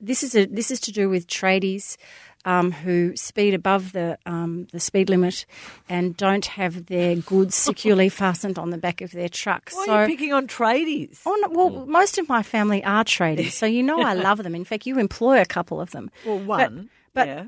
[0.00, 1.96] this is a this is to do with tradies
[2.44, 5.46] um, who speed above the um, the speed limit
[5.88, 9.70] and don't have their goods securely fastened on the back of their truck.
[9.72, 9.92] Why so.
[9.92, 11.20] are you picking on tradies?
[11.24, 14.54] Oh, no, well, most of my family are tradies, so you know I love them.
[14.54, 16.10] In fact, you employ a couple of them.
[16.24, 16.90] Well, one.
[17.12, 17.44] but- yeah.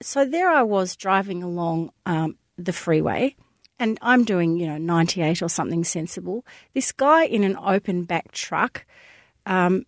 [0.00, 3.34] so there I was driving along um, the freeway,
[3.78, 6.44] and I'm doing you know 98 or something sensible.
[6.74, 8.86] This guy in an open back truck
[9.46, 9.84] um,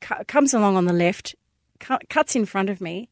[0.00, 1.36] cu- comes along on the left,
[1.78, 3.08] cu- cuts in front of me,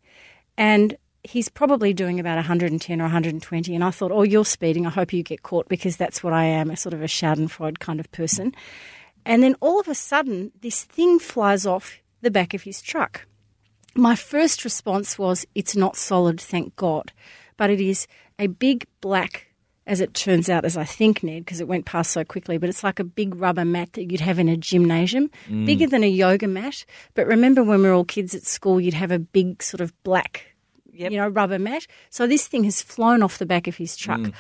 [0.57, 3.75] and he's probably doing about 110 or 120.
[3.75, 4.87] And I thought, oh, you're speeding.
[4.87, 7.79] I hope you get caught because that's what I am, a sort of a Schadenfreude
[7.79, 8.55] kind of person.
[9.25, 13.27] And then all of a sudden, this thing flies off the back of his truck
[13.97, 17.13] my first response was, it's not solid, thank God.
[17.57, 18.07] But it is
[18.39, 19.46] a big black,
[19.87, 22.69] as it turns out, as I think, Ned, because it went past so quickly, but
[22.69, 25.65] it's like a big rubber mat that you'd have in a gymnasium, mm.
[25.65, 26.85] bigger than a yoga mat.
[27.15, 29.93] But remember when we were all kids at school, you'd have a big sort of
[30.03, 30.57] black,
[30.93, 31.13] Yep.
[31.13, 31.87] you know, rubber mat.
[32.11, 34.21] So this thing has flown off the back of his truck.
[34.21, 34.33] Mm.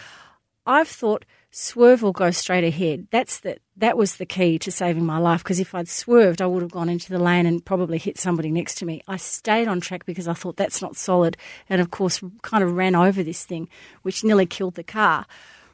[0.66, 3.06] I've thought swerve or go straight ahead.
[3.10, 6.46] That's the that was the key to saving my life because if I'd swerved, I
[6.46, 9.02] would have gone into the lane and probably hit somebody next to me.
[9.06, 11.36] I stayed on track because I thought that's not solid,
[11.68, 13.68] and of course, kind of ran over this thing,
[14.02, 15.26] which nearly killed the car.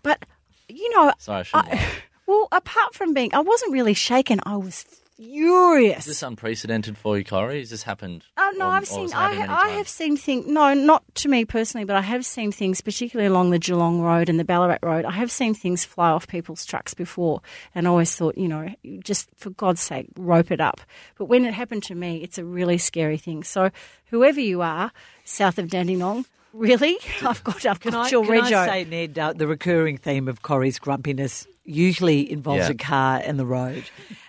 [0.03, 0.24] But
[0.68, 1.86] you know, Sorry, I I,
[2.26, 4.40] well, apart from being, I wasn't really shaken.
[4.44, 4.84] I was
[5.22, 6.00] furious.
[6.00, 7.60] Is this unprecedented for you, Corrie?
[7.60, 8.24] Has this happened?
[8.36, 9.12] Oh no, Or- I've seen.
[9.12, 10.46] I, ha- I have seen things.
[10.46, 14.28] No, not to me personally, but I have seen things, particularly along the Geelong Road
[14.28, 15.04] and the Ballarat Road.
[15.04, 17.40] I have seen things fly off people's trucks before,
[17.74, 18.68] and I always thought, you know,
[19.04, 20.80] just for God's sake, rope it up.
[21.16, 23.44] But when it happened to me, it's a really scary thing.
[23.44, 23.70] So,
[24.06, 24.92] whoever you are,
[25.24, 29.18] south of Dandenong, really, I've got, I've Can got I, your can I say, Ned,
[29.18, 32.70] uh, the recurring theme of Corrie's grumpiness usually involves Yeah.
[32.70, 33.84] a car and the road.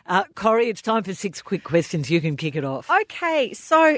[0.05, 2.09] Uh, Corrie, it's time for six quick questions.
[2.11, 2.89] You can kick it off.
[2.89, 3.97] Okay, so.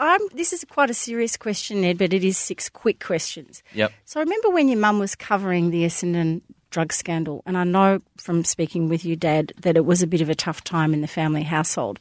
[0.00, 3.64] I'm, this is quite a serious question, Ned, but it is six quick questions.
[3.74, 3.92] Yep.
[4.04, 6.40] So I remember when your mum was covering the Essendon
[6.70, 10.20] drug scandal, and I know from speaking with you, Dad, that it was a bit
[10.20, 11.98] of a tough time in the family household.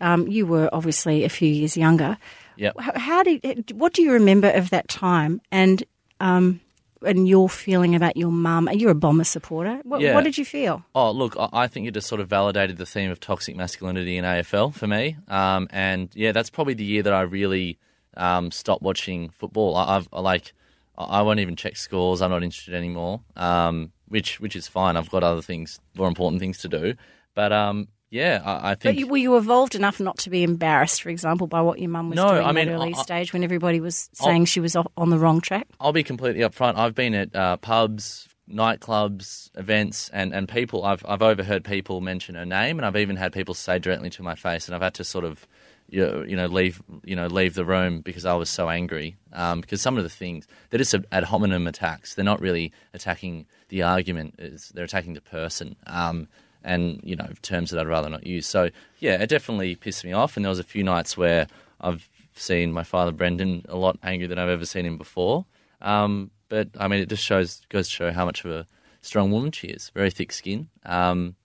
[0.00, 2.18] Um, you were obviously a few years younger.
[2.60, 2.74] Yep.
[2.78, 3.72] How, how did?
[3.72, 5.82] What do you remember of that time, and
[6.20, 6.60] um,
[7.02, 8.68] and your feeling about your mum?
[8.68, 9.80] Are You're a bomber supporter.
[9.84, 10.14] What, Yeah.
[10.14, 10.84] what did you feel?
[10.94, 14.24] Oh, look, I- think it just sort of validated the theme of toxic masculinity in
[14.24, 15.16] AFL for me.
[15.28, 17.78] Um, and yeah, that's probably the year that I really
[18.16, 19.76] um, stopped watching football.
[19.76, 20.52] I, I've I like,
[20.98, 22.20] I won't even check scores.
[22.20, 23.22] I'm not interested anymore.
[23.36, 24.96] Um, which which is fine.
[24.98, 26.94] I've got other things, more important things to do.
[27.34, 31.02] But um, yeah, I, I But you, were you evolved enough not to be embarrassed,
[31.02, 33.02] for example, by what your mum was No, doing I at mean, that early I-
[33.02, 35.66] stage when everybody was saying she was off on the wrong track?
[35.80, 36.76] I'll be completely upfront.
[36.76, 38.28] I've been at uh, pubs,
[38.70, 40.84] nightclubs, events, and, and people.
[40.84, 44.22] I've I've overheard people mention her name, and I've even had people say directly to
[44.22, 45.46] my face, and I've had to sort of,
[45.88, 49.16] you know, you know leave you know leave the room because I was so angry.
[49.32, 52.14] Um, because some of the things they're just ad hominem attacks.
[52.14, 54.34] They're not really attacking the argument.
[54.38, 55.76] Is they're attacking the person.
[55.86, 56.28] Um,
[56.64, 58.46] and you know terms that I'd rather not use.
[58.46, 60.36] So yeah, it definitely pissed me off.
[60.36, 61.46] And there was a few nights where
[61.80, 65.44] I've seen my father Brendan a lot angrier than I've ever seen him before.
[65.80, 68.66] Um, but I mean, it just shows goes to show how much of a
[69.02, 69.90] strong woman she is.
[69.94, 70.68] Very thick skin.
[70.84, 71.36] Um,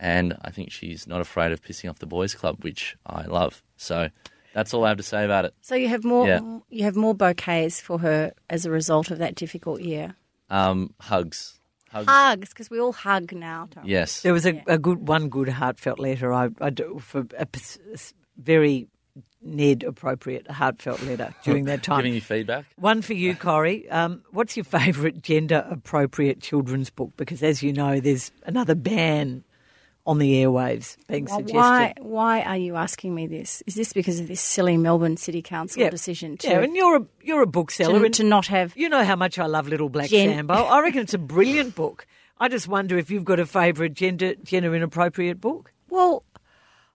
[0.00, 3.62] and I think she's not afraid of pissing off the boys' club, which I love.
[3.76, 4.08] So
[4.52, 5.54] that's all I have to say about it.
[5.60, 6.40] So you have more Yeah.
[6.70, 10.14] you have more bouquets for her as a result of that difficult year.
[10.50, 11.60] Um, hugs.
[11.92, 12.08] Hugs.
[12.08, 13.68] Hugs, because we all hug now.
[13.70, 13.86] Don't?
[13.86, 14.22] Yes.
[14.22, 17.46] There was a, a good one good heartfelt letter I, I do for a
[18.38, 18.88] very
[19.42, 21.98] Ned appropriate heartfelt letter during that time.
[21.98, 22.64] Giving you feedback.
[22.76, 23.88] One for you, Corrie.
[23.90, 27.12] Um, what's your favourite gender appropriate children's book?
[27.16, 29.44] Because as you know, there's another ban
[30.04, 31.54] on the airwaves being suggested.
[31.54, 33.62] Why why are you asking me this?
[33.66, 35.90] Is this because of this silly Melbourne City Council Yeah.
[35.90, 38.88] decision to, Yeah, and you're a you're a bookseller, to, and to not have you
[38.88, 40.54] know how much I love Little Black Gen- Sambo.
[40.54, 42.06] I reckon it's a brilliant book.
[42.38, 45.72] I just wonder if you've got a favourite gender gender inappropriate book.
[45.88, 46.24] Well,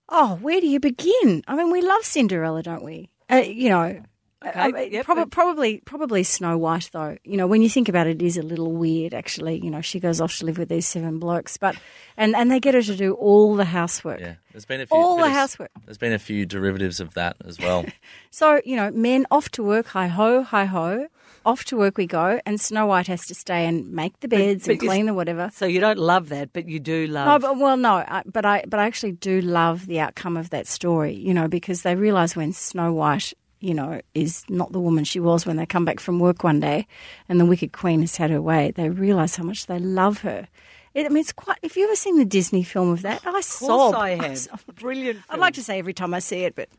[0.09, 1.43] oh, where do you begin?
[1.47, 3.09] I mean, we love Cinderella, don't we?
[3.31, 4.01] Uh, you know,
[4.45, 7.17] Okay, I mean, yep, prob- probably probably Snow White though.
[7.23, 9.57] You know, when you think about it, it is a little weird actually.
[9.63, 11.75] You know, she goes off to live with these seven blokes, but
[12.17, 14.19] and and they get her to do all the housework.
[14.19, 14.35] Yeah.
[14.51, 14.95] There's been a few.
[14.95, 15.71] All the housework.
[15.85, 17.85] There's been a few derivatives of that as well.
[18.29, 21.07] So you know, men off to work, hi ho, hi ho.
[21.43, 24.67] Off to work we go, and Snow White has to stay and make the beds
[24.67, 25.49] but and you- clean the whatever.
[25.55, 27.41] So you don't love that, but you do love.
[27.41, 30.51] No, but well, no, I, but I but I actually do love the outcome of
[30.51, 31.15] that story.
[31.15, 35.19] You know, because they realise when Snow White, you know, is not the woman she
[35.19, 36.87] was when they come back from work one day,
[37.29, 38.71] and the Wicked Queen has had her way.
[38.71, 40.47] They realise how much they love her.
[40.93, 41.57] It, I mean, it's quite.
[41.61, 43.67] If you ever seen the Disney film of that, I of sob.
[43.69, 44.37] course I I have.
[44.37, 44.59] sob.
[44.79, 45.19] Brilliant.
[45.29, 46.69] I'd like to say every time I see it, but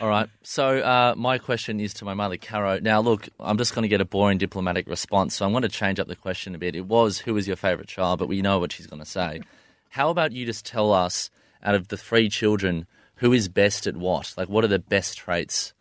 [0.00, 0.28] All right.
[0.42, 2.78] So uh, my question is to my mother, Caro.
[2.80, 5.68] Now, look, I'm just going to get a boring diplomatic response, so I'm going to
[5.68, 6.74] change up the question a bit.
[6.74, 8.18] It was, who was your favourite child?
[8.18, 9.42] But we know what she's going to say.
[9.90, 11.30] How about you just tell us,
[11.62, 12.86] out of the three children,
[13.16, 14.34] who is best at what?
[14.36, 15.72] Like, what are the best traits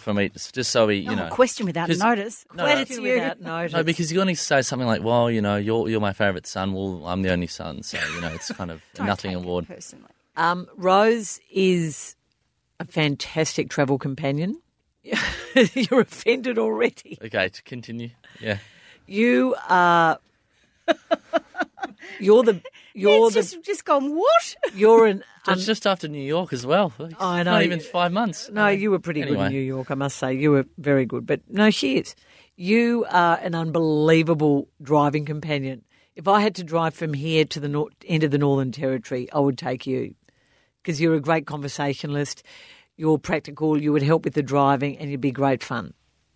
[0.00, 0.52] from each?
[0.52, 1.28] Just so we, you oh, know.
[1.30, 2.44] question without 'cause- notice.
[2.54, 2.80] No, Glad no.
[2.82, 3.02] it's you.
[3.02, 3.72] without notice.
[3.72, 6.46] No, because you're going to say something like, well, you know, you're, you're my favourite
[6.46, 6.72] son.
[6.72, 7.82] Well, I'm the only son.
[7.82, 9.66] So, you know, it's kind of a Don't nothing take it award.
[9.68, 10.06] personally.
[10.36, 12.16] Um, Rose is
[12.80, 14.60] a fantastic travel companion.
[15.74, 17.18] You're offended already.
[17.22, 18.10] Okay, to continue.
[18.40, 18.58] Yeah.
[19.06, 20.18] You are.
[22.18, 22.62] You're the.
[22.96, 23.40] You're It's the.
[23.42, 24.14] just just gone.
[24.16, 24.56] What?
[24.74, 25.24] You're an.
[25.46, 26.92] That's just after New York as well.
[26.98, 27.52] It's I know.
[27.52, 28.48] Not even five months.
[28.52, 30.32] No, you were pretty good in New York, I must say.
[30.34, 31.26] You were very good.
[31.26, 32.14] But no, she is.
[32.56, 35.82] You are an unbelievable driving companion.
[36.14, 39.28] If I had to drive from here to the nor- end of the Northern Territory,
[39.32, 40.14] I would take you
[40.82, 42.44] because you're a great conversationalist.
[42.96, 43.76] You're practical.
[43.82, 45.94] You would help with the driving, and you'd be great fun.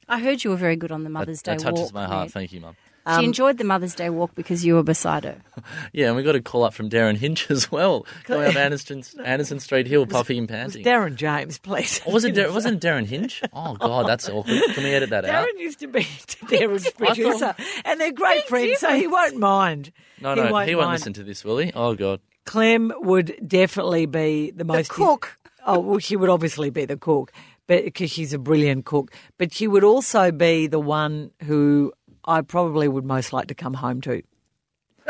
[0.09, 1.95] I heard you were very good on the Mother's that Day that touches walk.
[1.95, 2.25] my heart.
[2.27, 2.33] Ned.
[2.33, 2.77] Thank you, Mum.
[3.09, 5.37] She um, enjoyed the Mother's Day walk because you were beside her.
[5.93, 9.03] Yeah, and we got a call up from Derryn Hinch as well, going up Anderson,
[9.25, 10.85] Anderson Street Hill, puffing and panting.
[10.85, 12.01] Darren James, please.
[12.07, 12.35] Or was it?
[12.35, 13.43] Dar- wasn't Derryn Hinch?
[13.53, 14.63] Oh God, that's awkward.
[14.75, 15.47] Can we edit that out?
[15.47, 16.01] Darren used to be
[16.47, 17.55] Darren's producer,
[17.85, 19.93] and they're great friends, so he won't mind.
[20.21, 20.93] No, no, he won't, mind.
[21.01, 21.73] listen to this, will he?
[21.75, 22.21] Oh God.
[22.45, 25.39] Clem would definitely be the most cook.
[25.67, 27.31] Oh, well, she would obviously be the cook,
[27.67, 29.13] but because she's a brilliant cook.
[29.37, 31.93] But she would also be the one who
[32.29, 34.23] I probably would most like to come home to.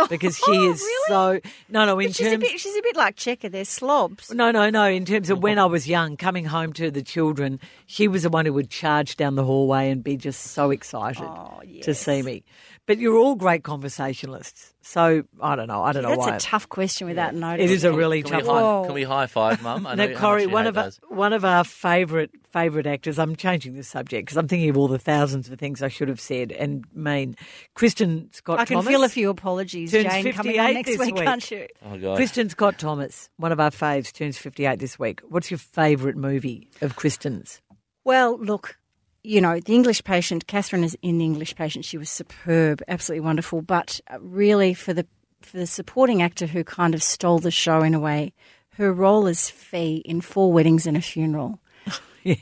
[0.08, 1.04] Because she oh, is really?
[1.08, 2.60] so no no in She's a terms bit.
[2.60, 3.48] She's a bit like Checker.
[3.48, 4.32] They're slobs.
[4.32, 7.58] no no no in terms of when I was young coming home to the children
[7.86, 11.24] she was the one who would charge down the hallway and be just so excited
[11.26, 12.44] Oh, to see me
[12.86, 16.40] but you're all great conversationalists so I don't know I don't know That's why a
[16.40, 17.64] tough question without notice.
[17.64, 18.62] it is a really Can tough high, one.
[18.62, 18.84] Whoa.
[18.86, 19.86] can we high five, Mum?
[19.86, 23.18] I know Now, how Corrie, much one of our, one of our favourite favourite actors.
[23.18, 26.08] I'm changing the subject because I'm thinking of all the thousands of things I should
[26.08, 27.36] have said and mean.
[27.76, 28.88] Kristin Scott I can Thomas.
[28.90, 31.24] feel a few apologies, turns Jane, coming on 58 next this week, week.
[31.24, 31.66] can't you?
[31.84, 32.18] Oh God.
[32.18, 35.20] Kristin Scott Thomas, one of our faves, turns 58 this week.
[35.28, 37.60] What's your favourite movie of Kristin's?
[38.04, 38.78] Well, look,
[39.22, 41.84] you know, the English patient, Catherine is in the English patient.
[41.84, 43.62] She was superb, absolutely wonderful.
[43.62, 45.06] But uh, really, for the
[45.40, 48.32] for the supporting actor who kind of stole the show in a way,
[48.70, 51.60] her role as Fee in Four Weddings and a Funeral.
[52.24, 52.34] Yeah.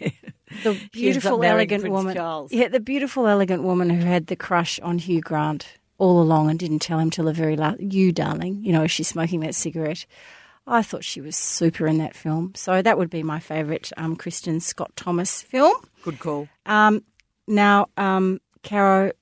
[0.64, 2.14] The She ends up beautiful, elegant Prince woman.
[2.16, 2.52] Charles.
[2.52, 5.66] Yeah, the beautiful, elegant woman who had the crush on Hugh Grant
[5.98, 7.80] all along and didn't tell him till the very last.
[7.80, 10.06] You, darling, you know, she's smoking that cigarette.
[10.66, 12.52] I thought she was super in that film.
[12.56, 15.74] So that would be my favourite um, Kristin Scott Thomas film.
[16.02, 16.48] Good call.
[16.66, 17.04] Um,
[17.46, 19.12] now, um, Caro,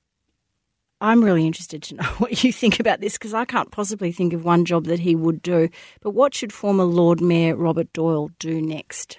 [1.00, 4.32] I'm really interested to know what you think about this because I can't possibly think
[4.32, 5.68] of one job that he would do.
[6.00, 9.18] But what should former Lord Mayor Robert Doyle do next?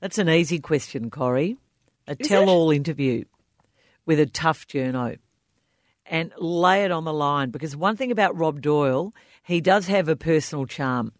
[0.00, 1.56] That's an easy question, Corrie.
[2.06, 3.24] A tell-all interview
[4.06, 5.18] with a tough journo.
[6.08, 9.12] And lay it on the line because one thing about Rob Doyle,
[9.42, 11.12] he does have a personal charm.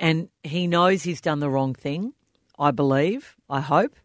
[0.00, 2.14] And he knows he's done the wrong thing,
[2.58, 3.96] I believe, I hope.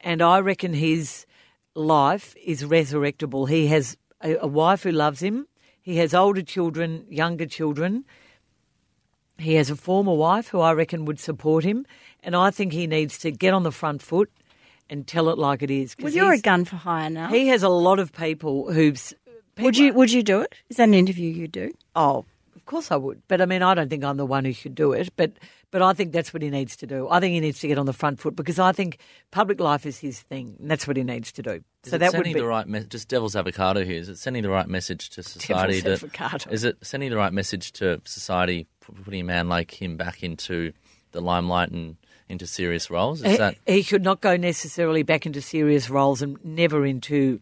[0.00, 1.26] And I reckon his
[1.74, 3.48] life is resurrectable.
[3.48, 5.48] He has a, a wife who loves him.
[5.82, 8.04] He has older children, younger children.
[9.36, 11.86] He has a former wife who I reckon would support him,
[12.22, 14.30] and I think he needs to get on the front foot
[14.88, 15.96] and tell it like it is.
[16.00, 17.28] Well, you're a gun for hire now.
[17.28, 19.12] He has a lot of people who's.
[19.58, 20.54] would you Would you do it?
[20.70, 21.72] Is that an interview you do?
[21.96, 22.24] Oh,
[22.66, 23.22] course I would.
[23.28, 25.08] But I mean, I don't think I'm the one who should do it.
[25.16, 25.32] But
[25.70, 27.08] but I think that's what he needs to do.
[27.08, 28.98] I think he needs to get on the front foot because I think
[29.30, 30.56] public life is his thing.
[30.60, 31.62] And that's what he needs to do.
[31.84, 33.98] Is so that would sending be the right me- just devil's avocado here.
[33.98, 35.80] Is it sending the right message to society?
[35.80, 36.50] Devil's that- avocado.
[36.50, 40.72] Is it sending the right message to society, putting a man like him back into
[41.12, 41.96] the limelight and
[42.28, 43.22] into serious roles?
[43.22, 47.40] Is he, that he should not go necessarily back into serious roles and never into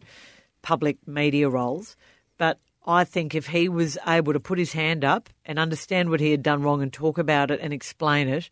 [0.61, 1.95] public media roles.
[2.37, 6.19] But I think if he was able to put his hand up and understand what
[6.19, 8.49] he had done wrong and talk about it and explain it,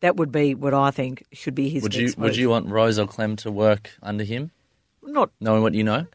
[0.00, 2.68] that would be what I think should be his would you next would you want
[2.68, 4.50] Rose or Clem to work under him,
[5.02, 6.06] not knowing what you know?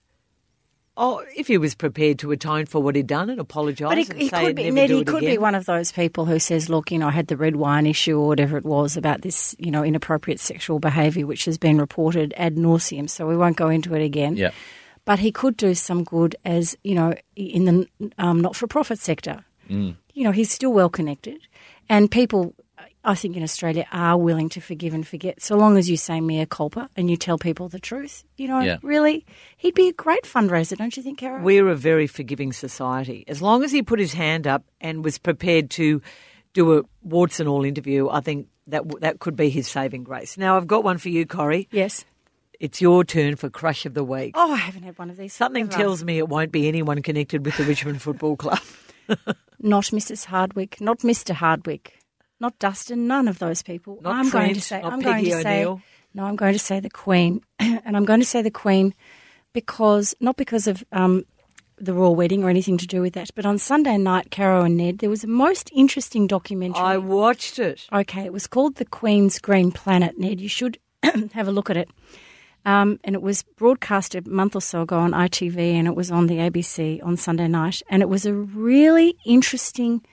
[0.97, 4.07] Oh, if he was prepared to atone for what he'd done and apologise But he,
[4.09, 4.89] and he say could be never Ned.
[4.89, 7.27] He it could be one of those people who says, "Look, you know, I had
[7.27, 11.25] the red wine issue or whatever it was about this, you know, inappropriate sexual behaviour,
[11.25, 13.09] which has been reported ad nauseum.
[13.09, 14.51] So we won't go into it again." Yeah.
[15.05, 17.87] But he could do some good as you know in the
[18.17, 19.43] um, not-for-profit sector.
[19.69, 19.95] Mm.
[20.13, 21.39] You know, he's still well connected,
[21.89, 22.53] and people.
[23.03, 26.21] I think in Australia are willing to forgive and forget, so long as you say
[26.21, 28.23] mea culpa and you tell people the truth.
[28.37, 28.77] You know, Yeah.
[28.83, 29.25] really,
[29.57, 31.41] he'd be a great fundraiser, don't you think, Caro?
[31.41, 33.23] We're a very forgiving society.
[33.27, 35.99] As long as he put his hand up and was prepared to
[36.53, 40.37] do a warts and all interview, I think that that could be his saving grace.
[40.37, 41.67] Now, I've got one for you, Corrie.
[41.71, 42.05] yes.
[42.61, 44.33] It's your turn for crush of the week.
[44.37, 45.33] Oh, I haven't had one of these.
[45.33, 45.71] Something ever.
[45.71, 48.59] tells me it won't be anyone connected with the Richmond Football Club.
[49.59, 50.25] not Mrs.
[50.25, 51.33] Hardwick, not Mr.
[51.33, 51.97] Hardwick,
[52.39, 53.99] not Dustin, none of those people.
[54.03, 55.65] Not I'm going to say I'm going Peggy to say
[56.13, 57.41] no, I'm going to say the Queen.
[57.59, 58.93] and I'm going to say the Queen
[59.53, 61.25] because not because of um,
[61.77, 64.77] the royal wedding or anything to do with that, but on Sunday night, Caro and
[64.77, 66.79] Ned, there was a most interesting documentary.
[66.79, 67.87] I watched it.
[67.91, 70.39] Okay, it was called The Queen's Green Planet, Ned.
[70.39, 70.77] You should
[71.33, 71.89] have a look at it.
[72.65, 76.11] Um, and it was broadcast a month or so ago on ITV and it was
[76.11, 77.81] on the ABC on Sunday night.
[77.89, 80.05] And it was a really interesting,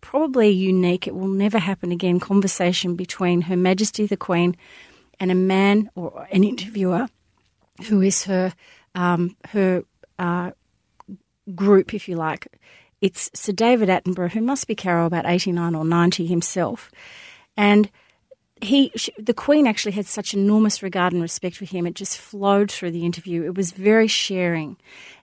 [0.00, 4.56] probably unique, it will never happen again, conversation between Her Majesty the Queen
[5.20, 7.06] and a man or an interviewer
[7.86, 8.52] who is her,
[8.94, 9.84] um, her
[10.18, 10.50] uh,
[11.54, 12.48] group, if you like.
[13.00, 16.90] It's Sir David Attenborough, who must be Carol about 89 or 90 himself.
[17.56, 17.90] And
[18.62, 21.86] he, she, the Queen actually had such enormous regard and respect for him.
[21.86, 23.42] It just flowed through the interview.
[23.42, 24.76] It was very sharing.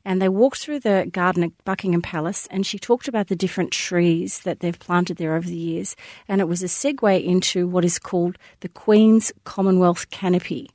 [0.04, 3.72] And they walked through the garden at Buckingham Palace and she talked about the different
[3.72, 5.96] trees that they've planted there over the years.
[6.28, 10.70] And it was a segue into what is called the Queen's Commonwealth Canopy.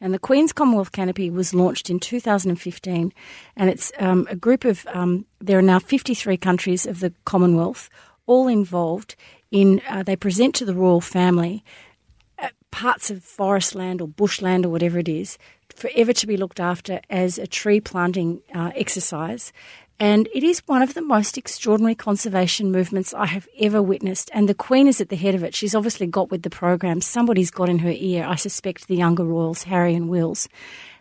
[0.00, 3.12] And the Queen's Commonwealth Canopy was launched in 2015,
[3.56, 7.88] and it's um, a group of, um, there are now 53 countries of the Commonwealth,
[8.26, 9.14] all involved
[9.52, 11.62] in, uh, they present to the royal family
[12.72, 15.38] parts of forest land or bushland or whatever it is,
[15.76, 19.52] forever to be looked after as a tree planting uh, exercise.
[20.00, 24.30] And it is one of the most extraordinary conservation movements I have ever witnessed.
[24.34, 25.54] And the Queen is at the head of it.
[25.54, 27.00] She's obviously got with the program.
[27.00, 30.48] Somebody's got in her ear, I suspect the younger royals, Harry and Wills.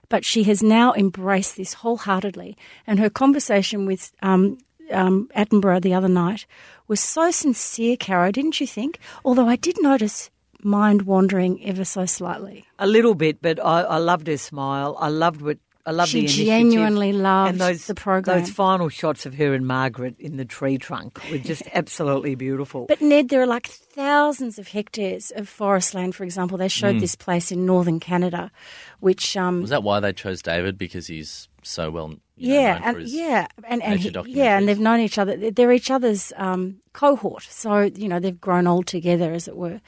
[0.10, 2.56] But she has now embraced this wholeheartedly.
[2.86, 4.60] And her conversation with um,
[4.92, 6.46] um, Attenborough the other night
[6.88, 9.00] was so sincere, Caro, didn't you think?
[9.26, 10.30] Although I did notice
[10.66, 12.66] mind wandering ever so slightly.
[12.80, 14.96] A little bit, but I, I loved her smile.
[15.00, 16.46] I loved what I loved She the initiative.
[16.48, 18.40] genuinely loved and those, the program.
[18.40, 22.86] Those final shots of her and Margaret in the tree trunk were just absolutely beautiful.
[22.86, 26.14] But Ned, there are like thousands of hectares of forest land.
[26.16, 28.52] For example, they showed this place in northern Canada,
[29.00, 30.78] which um, Was that why they chose David?
[30.78, 34.80] Because he's so well you know, yeah, and yeah, and and he- yeah, and they've
[34.80, 35.52] known each other.
[35.52, 39.80] They're each other's um, cohort, so you know they've grown old together, as it were,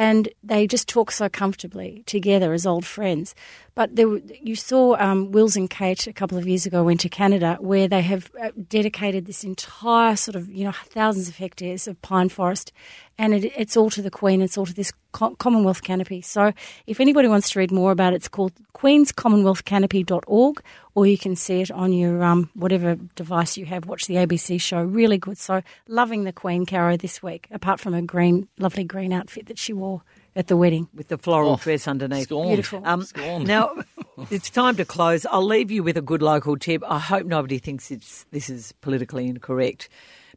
[0.00, 3.34] and they just talk so comfortably together as old friends.
[3.74, 7.08] But there, you saw um, Wills and Kate a couple of years ago went to
[7.08, 11.86] Canada, where they have uh, dedicated this entire sort of you know thousands of hectares
[11.86, 12.72] of pine forest,
[13.18, 14.42] and it, it's all to the Queen.
[14.42, 16.20] It's all to this Co- Commonwealth canopy.
[16.20, 16.52] So
[16.86, 20.62] if anybody wants to read more about it, it's called queenscommonwealthcanopy.org,
[20.94, 23.86] or you can see it on your um, whatever device you have.
[23.86, 24.82] Watch the ABC show.
[24.82, 25.38] Really good.
[25.38, 29.58] So loving the Queen Caro this week, apart from her green, lovely green outfit that
[29.58, 30.02] she wore
[30.36, 30.88] at the wedding.
[30.94, 32.24] with the floral Oh, dress underneath.
[32.24, 32.48] scorned.
[32.50, 32.82] Beautiful.
[32.84, 33.46] Um, Scorned.
[33.46, 33.74] now,
[34.30, 35.26] it's time to close.
[35.26, 36.82] I'll leave you with a good local tip.
[36.86, 39.88] I hope nobody thinks it's this is politically incorrect,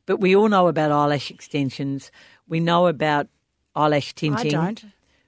[0.05, 2.11] but we all know about eyelash extensions.
[2.47, 3.27] We know about
[3.75, 4.55] eyelash tinting.
[4.55, 4.85] I don't.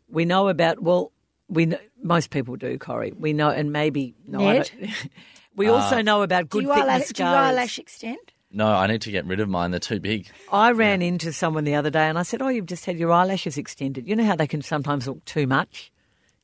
[0.09, 1.11] We know about well,
[1.49, 3.13] we kn- most people do, Corrie.
[3.17, 4.39] We know, and maybe no.
[4.39, 4.71] I Ned?
[4.79, 4.91] don't-
[5.55, 8.17] we also know about good do you fitness eyelash, do you eyelash extend?
[8.55, 9.71] No, I need to get rid of mine.
[9.71, 10.29] They're too big.
[10.49, 13.11] I ran into someone the other day and I said, Oh, you've just had your
[13.11, 14.07] eyelashes extended.
[14.07, 15.91] You know how they can sometimes look too much?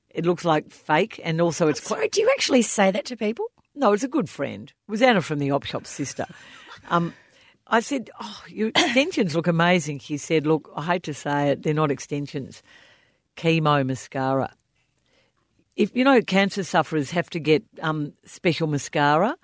[0.10, 1.96] It looks like fake and also it's quite.
[1.96, 3.46] Sorry, do you actually say that to people?
[3.76, 4.68] No, it's a good friend.
[4.90, 6.26] It was Anna from the op shop sister.
[6.90, 7.14] Um,
[7.68, 10.00] I said, Oh, your extensions look amazing.
[10.00, 12.62] She said, Look, I hate to say it, they're not extensions.
[13.38, 14.54] Chemo mascara.
[15.78, 19.38] If you know cancer sufferers have to get um, special mascara,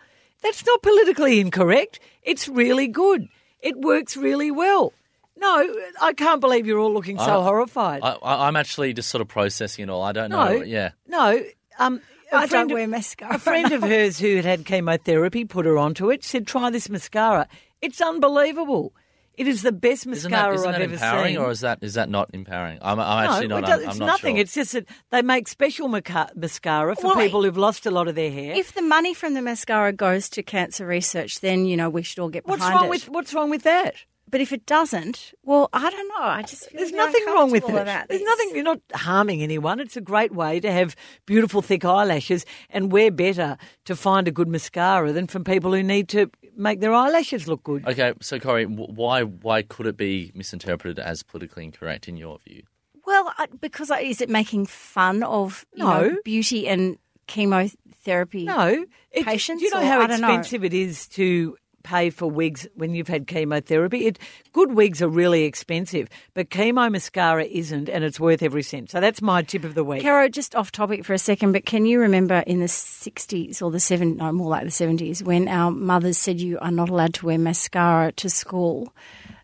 [0.43, 1.99] that's not politically incorrect.
[2.23, 3.27] It's really good.
[3.61, 4.93] It works really well.
[5.39, 8.01] No, I can't believe you're all looking so I- horrified.
[8.03, 10.01] I, I, I'm actually just sort of processing it all.
[10.01, 10.45] I don't know.
[10.57, 10.91] no, Yeah.
[11.07, 11.43] no.
[11.79, 13.35] Um, a I friend don't of- wear mascara.
[13.35, 16.23] A friend of hers who had had chemotherapy put her onto it.
[16.23, 17.47] Said, "Try this mascara.
[17.81, 18.93] It's unbelievable.
[19.37, 21.59] It is the best Isn't mascara that, isn't I've that ever empowering, seen." or is
[21.61, 22.79] that is that not empowering?
[22.81, 23.59] I'm, I'm no, actually not.
[23.59, 24.35] it does- I'm, it's I'm not nothing.
[24.35, 24.41] Sure.
[24.41, 28.07] It's just that they make special maca- mascara for Well, people who've lost a lot
[28.07, 28.53] of their hair.
[28.55, 32.19] If the money from the mascara goes to cancer research, then you know we should
[32.19, 32.89] all get what's behind wrong it.
[32.89, 33.95] with What's wrong with that?
[34.29, 36.25] But if it doesn't, well, I don't know.
[36.25, 37.81] I just feel There's very nothing wrong with uncomfortable it.
[37.83, 38.51] about There's nothing.
[38.55, 39.79] You're not harming anyone.
[39.79, 44.31] It's a great way to have beautiful, thick eyelashes, and we're better to find a
[44.31, 47.87] good mascara than from people who need to make their eyelashes look good.
[47.87, 52.63] Okay, so Corrie, why why could it be misinterpreted as politically incorrect in your view?
[53.05, 56.01] Well, because I, is it making fun of you No.
[56.01, 56.97] know, beauty and
[57.27, 58.43] chemotherapy?
[58.43, 60.27] No, it, Patients Do you know or- how I don't know.
[60.27, 61.55] expensive it is to
[61.87, 64.05] pay for wigs when you've had chemotherapy?
[64.07, 64.19] It
[64.51, 68.91] good wigs are really expensive, but chemo mascara isn't, and it's worth every cent.
[68.91, 70.03] So that's my tip of the week.
[70.03, 73.71] Caro, just off topic for a second, but can you remember in the 60s or
[73.71, 77.13] the 70s, no, more like the 70s, when our mothers said you are not allowed
[77.15, 78.93] to wear mascara to school?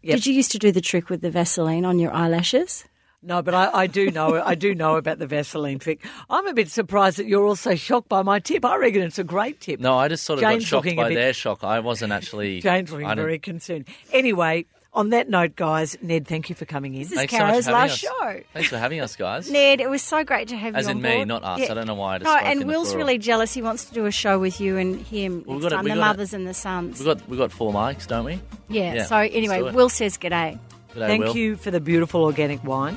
[0.02, 0.16] Yep.
[0.16, 2.84] Did you used to do the trick with the Vaseline on your eyelashes?
[3.26, 6.06] No, but I, I do know I do know about the Vaseline trick.
[6.30, 8.66] I'm a bit surprised that you're also shocked by my tip.
[8.66, 9.80] I reckon it's a great tip.
[9.80, 11.64] No, I just sort of Jane's got shocked by bit- their shock.
[11.64, 12.60] I wasn't actually.
[12.62, 13.86] Jane's looking I don't- very concerned.
[14.12, 17.00] Anyway, on that note, guys, Ned, thank you for coming in.
[17.04, 18.00] This is Thanks so much Caro's for having last us.
[18.00, 18.40] show.
[18.54, 19.50] Thanks for having us, guys.
[19.50, 21.28] Ned, it was so great to have As you As in me, board.
[21.30, 21.70] not us.
[21.70, 23.08] I don't know why I just No, spoke and in Will's plural.
[23.08, 23.54] really jealous.
[23.54, 25.84] He wants to do a show with you and him Well, next we gotta- time,
[25.86, 27.00] we the gotta- mothers and the sons.
[27.00, 28.40] We got we got four mics, don't we?
[28.70, 29.74] yeah, yeah, so anyway, do it.
[29.74, 30.60] Will says g'day.
[30.94, 31.36] G'day, Thank Will.
[31.38, 32.96] you for the beautiful organic wine.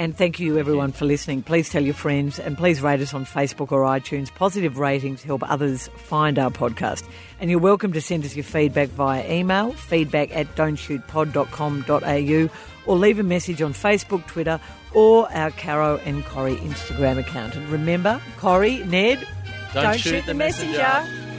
[0.00, 1.42] And thank you, everyone, for listening.
[1.42, 4.34] Please tell your friends and please rate us on Facebook or iTunes.
[4.34, 7.06] Positive ratings help others find our podcast.
[7.38, 12.50] And you're welcome to send us your feedback via email, feedback at don'tshootpod.com.au,
[12.90, 14.58] or leave a message on Facebook, Twitter,
[14.94, 17.54] or our Caro and Corrie Instagram account.
[17.54, 19.28] And remember, Corrie, Ned,
[19.74, 21.29] Don't, shoot, the messenger.